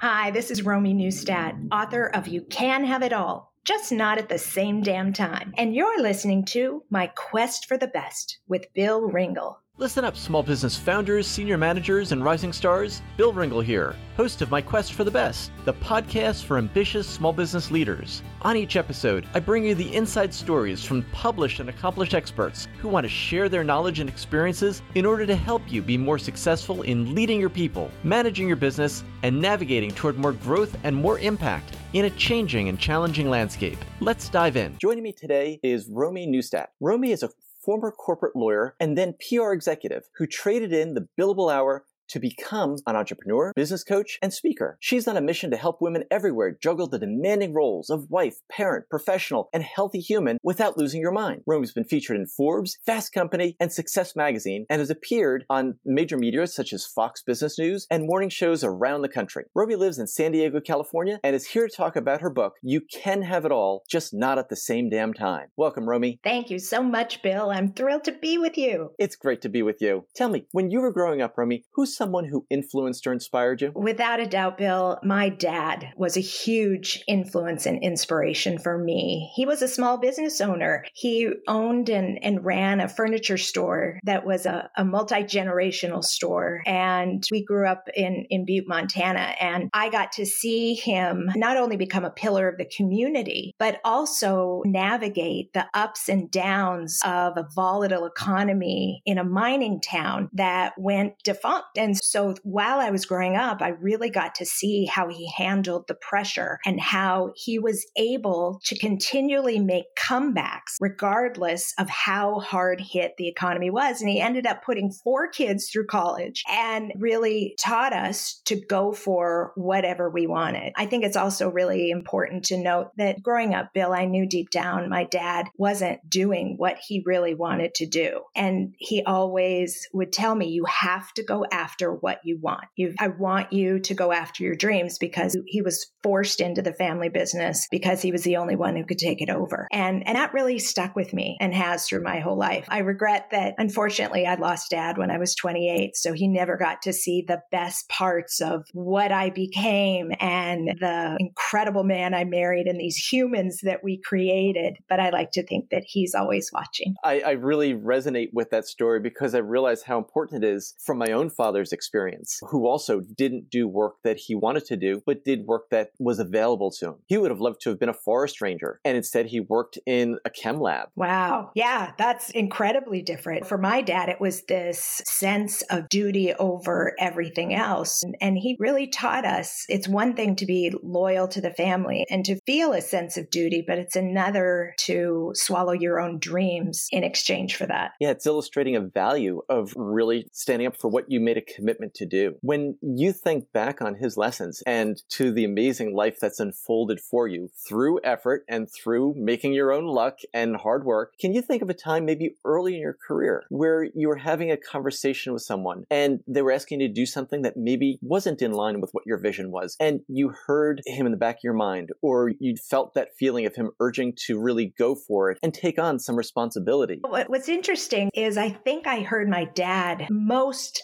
Hi, 0.00 0.30
this 0.30 0.52
is 0.52 0.64
Romy 0.64 0.94
Neustadt, 0.94 1.56
author 1.72 2.06
of 2.06 2.28
You 2.28 2.42
Can 2.42 2.84
Have 2.84 3.02
It 3.02 3.12
All, 3.12 3.52
just 3.64 3.90
not 3.90 4.16
at 4.16 4.28
the 4.28 4.38
same 4.38 4.80
damn 4.80 5.12
time. 5.12 5.52
And 5.58 5.74
you're 5.74 6.00
listening 6.00 6.44
to 6.50 6.84
My 6.88 7.08
Quest 7.08 7.66
for 7.66 7.76
the 7.76 7.88
Best 7.88 8.38
with 8.46 8.72
Bill 8.74 9.00
Ringle. 9.10 9.58
Listen 9.80 10.04
up, 10.04 10.16
small 10.16 10.42
business 10.42 10.76
founders, 10.76 11.24
senior 11.24 11.56
managers, 11.56 12.10
and 12.10 12.24
rising 12.24 12.52
stars. 12.52 13.00
Bill 13.16 13.32
Ringle 13.32 13.60
here, 13.60 13.94
host 14.16 14.42
of 14.42 14.50
My 14.50 14.60
Quest 14.60 14.92
for 14.92 15.04
the 15.04 15.10
Best, 15.12 15.52
the 15.64 15.72
podcast 15.74 16.42
for 16.42 16.58
ambitious 16.58 17.08
small 17.08 17.32
business 17.32 17.70
leaders. 17.70 18.24
On 18.42 18.56
each 18.56 18.74
episode, 18.74 19.28
I 19.34 19.38
bring 19.38 19.64
you 19.64 19.76
the 19.76 19.94
inside 19.94 20.34
stories 20.34 20.82
from 20.82 21.04
published 21.12 21.60
and 21.60 21.68
accomplished 21.70 22.12
experts 22.12 22.66
who 22.80 22.88
want 22.88 23.04
to 23.04 23.08
share 23.08 23.48
their 23.48 23.62
knowledge 23.62 24.00
and 24.00 24.10
experiences 24.10 24.82
in 24.96 25.06
order 25.06 25.24
to 25.26 25.36
help 25.36 25.62
you 25.70 25.80
be 25.80 25.96
more 25.96 26.18
successful 26.18 26.82
in 26.82 27.14
leading 27.14 27.38
your 27.38 27.48
people, 27.48 27.88
managing 28.02 28.48
your 28.48 28.56
business, 28.56 29.04
and 29.22 29.40
navigating 29.40 29.92
toward 29.92 30.18
more 30.18 30.32
growth 30.32 30.76
and 30.82 30.96
more 30.96 31.20
impact 31.20 31.76
in 31.92 32.06
a 32.06 32.10
changing 32.10 32.68
and 32.68 32.80
challenging 32.80 33.30
landscape. 33.30 33.78
Let's 34.00 34.28
dive 34.28 34.56
in. 34.56 34.76
Joining 34.78 35.04
me 35.04 35.12
today 35.12 35.60
is 35.62 35.88
Romy 35.88 36.26
Neustadt. 36.26 36.66
Romy 36.80 37.12
is 37.12 37.22
a 37.22 37.30
former 37.68 37.90
corporate 37.92 38.34
lawyer 38.34 38.74
and 38.80 38.96
then 38.96 39.14
PR 39.28 39.52
executive 39.52 40.04
who 40.16 40.26
traded 40.26 40.72
in 40.72 40.94
the 40.94 41.06
billable 41.18 41.52
hour 41.52 41.84
to 42.08 42.20
become 42.20 42.76
an 42.86 42.96
entrepreneur, 42.96 43.52
business 43.54 43.84
coach, 43.84 44.18
and 44.22 44.32
speaker. 44.32 44.76
She's 44.80 45.06
on 45.06 45.16
a 45.16 45.20
mission 45.20 45.50
to 45.50 45.56
help 45.56 45.80
women 45.80 46.04
everywhere 46.10 46.56
juggle 46.60 46.88
the 46.88 46.98
demanding 46.98 47.54
roles 47.54 47.90
of 47.90 48.10
wife, 48.10 48.36
parent, 48.50 48.86
professional, 48.90 49.48
and 49.52 49.62
healthy 49.62 50.00
human 50.00 50.38
without 50.42 50.78
losing 50.78 51.00
your 51.00 51.12
mind. 51.12 51.42
Romy's 51.46 51.72
been 51.72 51.84
featured 51.84 52.16
in 52.16 52.26
Forbes, 52.26 52.78
Fast 52.84 53.12
Company, 53.12 53.56
and 53.60 53.72
Success 53.72 54.16
Magazine, 54.16 54.66
and 54.70 54.80
has 54.80 54.90
appeared 54.90 55.44
on 55.50 55.78
major 55.84 56.16
media 56.16 56.46
such 56.46 56.72
as 56.72 56.86
Fox 56.86 57.22
Business 57.22 57.58
News 57.58 57.86
and 57.90 58.06
morning 58.06 58.28
shows 58.28 58.64
around 58.64 59.02
the 59.02 59.08
country. 59.08 59.44
Romy 59.54 59.76
lives 59.76 59.98
in 59.98 60.06
San 60.06 60.32
Diego, 60.32 60.60
California, 60.60 61.20
and 61.22 61.34
is 61.34 61.46
here 61.46 61.68
to 61.68 61.74
talk 61.74 61.96
about 61.96 62.20
her 62.20 62.30
book, 62.30 62.54
You 62.62 62.80
Can 62.80 63.22
Have 63.22 63.44
It 63.44 63.52
All, 63.52 63.82
just 63.88 64.14
not 64.14 64.38
at 64.38 64.48
the 64.48 64.56
same 64.56 64.88
damn 64.88 65.12
time. 65.12 65.48
Welcome, 65.56 65.88
Romy. 65.88 66.20
Thank 66.22 66.50
you 66.50 66.58
so 66.58 66.82
much, 66.82 67.22
Bill. 67.22 67.50
I'm 67.50 67.72
thrilled 67.72 68.04
to 68.04 68.12
be 68.12 68.38
with 68.38 68.56
you. 68.56 68.92
It's 68.98 69.16
great 69.16 69.42
to 69.42 69.48
be 69.48 69.62
with 69.62 69.80
you. 69.80 70.06
Tell 70.14 70.28
me, 70.28 70.46
when 70.52 70.70
you 70.70 70.80
were 70.80 70.92
growing 70.92 71.20
up, 71.20 71.36
Romy, 71.36 71.64
who's 71.74 71.96
someone 71.98 72.24
who 72.24 72.46
influenced 72.48 73.06
or 73.06 73.12
inspired 73.12 73.60
you? 73.60 73.72
Without 73.74 74.20
a 74.20 74.26
doubt, 74.26 74.56
Bill, 74.56 74.98
my 75.02 75.28
dad 75.28 75.92
was 75.96 76.16
a 76.16 76.20
huge 76.20 77.04
influence 77.06 77.66
and 77.66 77.82
inspiration 77.82 78.58
for 78.58 78.78
me. 78.78 79.30
He 79.34 79.44
was 79.44 79.60
a 79.60 79.68
small 79.68 79.98
business 79.98 80.40
owner. 80.40 80.84
He 80.94 81.30
owned 81.46 81.90
and, 81.90 82.22
and 82.24 82.44
ran 82.44 82.80
a 82.80 82.88
furniture 82.88 83.36
store 83.36 83.98
that 84.04 84.24
was 84.24 84.46
a, 84.46 84.70
a 84.76 84.84
multi 84.84 85.24
generational 85.24 86.02
store. 86.02 86.62
And 86.64 87.24
we 87.30 87.44
grew 87.44 87.66
up 87.66 87.88
in, 87.94 88.26
in 88.30 88.44
Butte, 88.44 88.68
Montana. 88.68 89.34
And 89.40 89.68
I 89.74 89.90
got 89.90 90.12
to 90.12 90.24
see 90.24 90.74
him 90.74 91.30
not 91.34 91.56
only 91.56 91.76
become 91.76 92.04
a 92.04 92.10
pillar 92.10 92.48
of 92.48 92.58
the 92.58 92.70
community, 92.76 93.54
but 93.58 93.80
also 93.84 94.62
navigate 94.64 95.52
the 95.52 95.66
ups 95.74 96.08
and 96.08 96.30
downs 96.30 97.00
of 97.04 97.36
a 97.36 97.48
volatile 97.54 98.06
economy 98.06 99.02
in 99.04 99.18
a 99.18 99.24
mining 99.24 99.80
town 99.80 100.28
that 100.32 100.72
went 100.78 101.14
defunct. 101.24 101.76
And 101.76 101.87
so 101.96 102.34
while 102.42 102.80
I 102.80 102.90
was 102.90 103.06
growing 103.06 103.36
up, 103.36 103.62
I 103.62 103.68
really 103.68 104.10
got 104.10 104.34
to 104.36 104.46
see 104.46 104.86
how 104.86 105.08
he 105.08 105.30
handled 105.36 105.84
the 105.86 105.94
pressure 105.94 106.58
and 106.64 106.80
how 106.80 107.32
he 107.36 107.58
was 107.58 107.86
able 107.96 108.60
to 108.64 108.78
continually 108.78 109.58
make 109.58 109.84
comebacks 109.96 110.76
regardless 110.80 111.74
of 111.78 111.88
how 111.88 112.40
hard 112.40 112.80
hit 112.80 113.14
the 113.16 113.28
economy 113.28 113.70
was. 113.70 114.00
And 114.00 114.10
he 114.10 114.20
ended 114.20 114.46
up 114.46 114.64
putting 114.64 114.90
four 114.90 115.28
kids 115.28 115.70
through 115.70 115.86
college 115.86 116.42
and 116.48 116.92
really 116.96 117.54
taught 117.60 117.92
us 117.92 118.40
to 118.46 118.60
go 118.60 118.92
for 118.92 119.52
whatever 119.56 120.10
we 120.10 120.26
wanted. 120.26 120.72
I 120.76 120.86
think 120.86 121.04
it's 121.04 121.16
also 121.16 121.48
really 121.48 121.90
important 121.90 122.44
to 122.46 122.56
note 122.56 122.90
that 122.96 123.22
growing 123.22 123.54
up, 123.54 123.72
Bill, 123.72 123.92
I 123.92 124.04
knew 124.04 124.26
deep 124.26 124.50
down 124.50 124.88
my 124.88 125.04
dad 125.04 125.46
wasn't 125.56 126.08
doing 126.08 126.54
what 126.56 126.78
he 126.78 127.02
really 127.04 127.34
wanted 127.34 127.74
to 127.74 127.86
do. 127.86 128.22
And 128.34 128.74
he 128.78 129.02
always 129.04 129.88
would 129.92 130.12
tell 130.12 130.34
me, 130.34 130.48
you 130.48 130.64
have 130.64 131.12
to 131.14 131.22
go 131.22 131.44
after 131.50 131.77
what 131.92 132.18
what 132.18 132.26
you 132.26 132.38
want. 132.40 132.64
You, 132.76 132.94
I 132.98 133.08
want 133.08 133.52
you 133.52 133.80
to 133.80 133.94
go 133.94 134.12
after 134.12 134.42
your 134.42 134.54
dreams 134.54 134.98
because 134.98 135.36
he 135.46 135.62
was 135.62 135.90
forced 136.02 136.40
into 136.40 136.62
the 136.62 136.72
family 136.72 137.08
business 137.08 137.66
because 137.70 138.02
he 138.02 138.12
was 138.12 138.22
the 138.22 138.36
only 138.36 138.56
one 138.56 138.76
who 138.76 138.84
could 138.84 138.98
take 138.98 139.20
it 139.20 139.30
over. 139.30 139.68
And, 139.70 140.06
and 140.06 140.16
that 140.16 140.32
really 140.32 140.58
stuck 140.58 140.96
with 140.96 141.12
me 141.12 141.36
and 141.40 141.54
has 141.54 141.86
through 141.86 142.02
my 142.02 142.20
whole 142.20 142.38
life. 142.38 142.66
I 142.68 142.78
regret 142.78 143.28
that 143.32 143.54
unfortunately 143.58 144.26
I 144.26 144.34
lost 144.34 144.70
dad 144.70 144.98
when 144.98 145.10
I 145.10 145.18
was 145.18 145.34
28. 145.34 145.96
So 145.96 146.12
he 146.12 146.28
never 146.28 146.56
got 146.56 146.82
to 146.82 146.92
see 146.92 147.24
the 147.26 147.42
best 147.50 147.88
parts 147.88 148.40
of 148.40 148.66
what 148.72 149.12
I 149.12 149.30
became 149.30 150.10
and 150.18 150.68
the 150.80 151.16
incredible 151.20 151.84
man 151.84 152.14
I 152.14 152.24
married 152.24 152.66
and 152.66 152.80
these 152.80 152.96
humans 152.96 153.60
that 153.62 153.84
we 153.84 154.00
created. 154.00 154.78
But 154.88 155.00
I 155.00 155.10
like 155.10 155.32
to 155.32 155.46
think 155.46 155.70
that 155.70 155.84
he's 155.86 156.14
always 156.14 156.50
watching. 156.52 156.94
I, 157.04 157.20
I 157.20 157.30
really 157.32 157.74
resonate 157.74 158.30
with 158.32 158.50
that 158.50 158.66
story 158.66 159.00
because 159.00 159.34
I 159.34 159.38
realize 159.38 159.82
how 159.82 159.98
important 159.98 160.42
it 160.42 160.48
is 160.48 160.74
from 160.78 160.98
my 160.98 161.12
own 161.12 161.30
father's 161.30 161.67
experience 161.72 161.98
experience, 161.98 162.40
who 162.50 162.66
also 162.66 163.00
didn't 163.00 163.50
do 163.50 163.66
work 163.66 163.96
that 164.04 164.16
he 164.16 164.34
wanted 164.34 164.64
to 164.66 164.76
do, 164.76 165.02
but 165.06 165.24
did 165.24 165.46
work 165.46 165.70
that 165.70 165.90
was 165.98 166.18
available 166.18 166.70
to 166.70 166.86
him. 166.86 166.94
He 167.06 167.18
would 167.18 167.30
have 167.30 167.40
loved 167.40 167.60
to 167.62 167.70
have 167.70 167.78
been 167.78 167.88
a 167.88 167.94
forest 167.94 168.40
ranger, 168.40 168.80
and 168.84 168.96
instead 168.96 169.26
he 169.26 169.40
worked 169.40 169.78
in 169.86 170.18
a 170.24 170.30
chem 170.30 170.60
lab. 170.60 170.88
Wow. 170.96 171.50
Yeah, 171.54 171.92
that's 171.98 172.30
incredibly 172.30 173.02
different. 173.02 173.46
For 173.46 173.58
my 173.58 173.82
dad, 173.82 174.08
it 174.08 174.20
was 174.20 174.42
this 174.44 175.02
sense 175.04 175.62
of 175.70 175.88
duty 175.88 176.32
over 176.34 176.94
everything 176.98 177.54
else. 177.54 178.02
And 178.20 178.38
he 178.38 178.56
really 178.58 178.86
taught 178.86 179.24
us 179.24 179.64
it's 179.68 179.88
one 179.88 180.14
thing 180.14 180.36
to 180.36 180.46
be 180.46 180.72
loyal 180.82 181.28
to 181.28 181.40
the 181.40 181.52
family 181.52 182.06
and 182.10 182.24
to 182.24 182.40
feel 182.46 182.72
a 182.72 182.80
sense 182.80 183.16
of 183.16 183.30
duty, 183.30 183.64
but 183.66 183.78
it's 183.78 183.96
another 183.96 184.74
to 184.78 185.32
swallow 185.34 185.72
your 185.72 186.00
own 186.00 186.18
dreams 186.18 186.86
in 186.90 187.04
exchange 187.04 187.56
for 187.56 187.66
that. 187.66 187.92
Yeah, 188.00 188.10
it's 188.10 188.26
illustrating 188.26 188.76
a 188.76 188.80
value 188.80 189.42
of 189.48 189.72
really 189.76 190.28
standing 190.32 190.66
up 190.66 190.76
for 190.76 190.88
what 190.88 191.04
you 191.08 191.20
made 191.20 191.36
a 191.36 191.42
commitment 191.58 191.94
to 191.94 192.06
do. 192.06 192.36
When 192.40 192.78
you 192.80 193.12
think 193.12 193.52
back 193.52 193.82
on 193.82 193.96
his 193.96 194.16
lessons 194.16 194.62
and 194.66 195.02
to 195.10 195.32
the 195.32 195.44
amazing 195.44 195.94
life 195.94 196.18
that's 196.20 196.40
unfolded 196.40 197.00
for 197.00 197.26
you 197.26 197.50
through 197.68 198.00
effort 198.04 198.44
and 198.48 198.68
through 198.70 199.14
making 199.16 199.52
your 199.52 199.72
own 199.72 199.86
luck 199.86 200.18
and 200.32 200.56
hard 200.56 200.84
work, 200.84 201.14
can 201.20 201.34
you 201.34 201.42
think 201.42 201.62
of 201.62 201.68
a 201.68 201.74
time 201.74 202.04
maybe 202.04 202.36
early 202.44 202.74
in 202.74 202.80
your 202.80 202.96
career 203.06 203.44
where 203.48 203.82
you 203.94 204.08
were 204.08 204.16
having 204.16 204.50
a 204.50 204.56
conversation 204.56 205.32
with 205.32 205.42
someone 205.42 205.84
and 205.90 206.20
they 206.28 206.42
were 206.42 206.52
asking 206.52 206.80
you 206.80 206.88
to 206.88 206.94
do 206.94 207.06
something 207.06 207.42
that 207.42 207.56
maybe 207.56 207.98
wasn't 208.02 208.40
in 208.40 208.52
line 208.52 208.80
with 208.80 208.90
what 208.92 209.06
your 209.06 209.18
vision 209.18 209.50
was 209.50 209.76
and 209.80 210.00
you 210.06 210.32
heard 210.46 210.80
him 210.86 211.06
in 211.06 211.12
the 211.12 211.18
back 211.18 211.36
of 211.36 211.44
your 211.44 211.52
mind 211.52 211.90
or 212.02 212.30
you 212.38 212.54
felt 212.56 212.94
that 212.94 213.16
feeling 213.18 213.46
of 213.46 213.54
him 213.56 213.70
urging 213.80 214.12
to 214.16 214.38
really 214.38 214.72
go 214.78 214.94
for 214.94 215.30
it 215.30 215.38
and 215.42 215.52
take 215.52 215.78
on 215.78 215.98
some 215.98 216.16
responsibility? 216.16 217.00
What's 217.02 217.48
interesting 217.48 218.10
is 218.14 218.36
I 218.36 218.50
think 218.50 218.86
I 218.86 219.00
heard 219.00 219.28
my 219.28 219.44
dad 219.44 220.06
most 220.10 220.82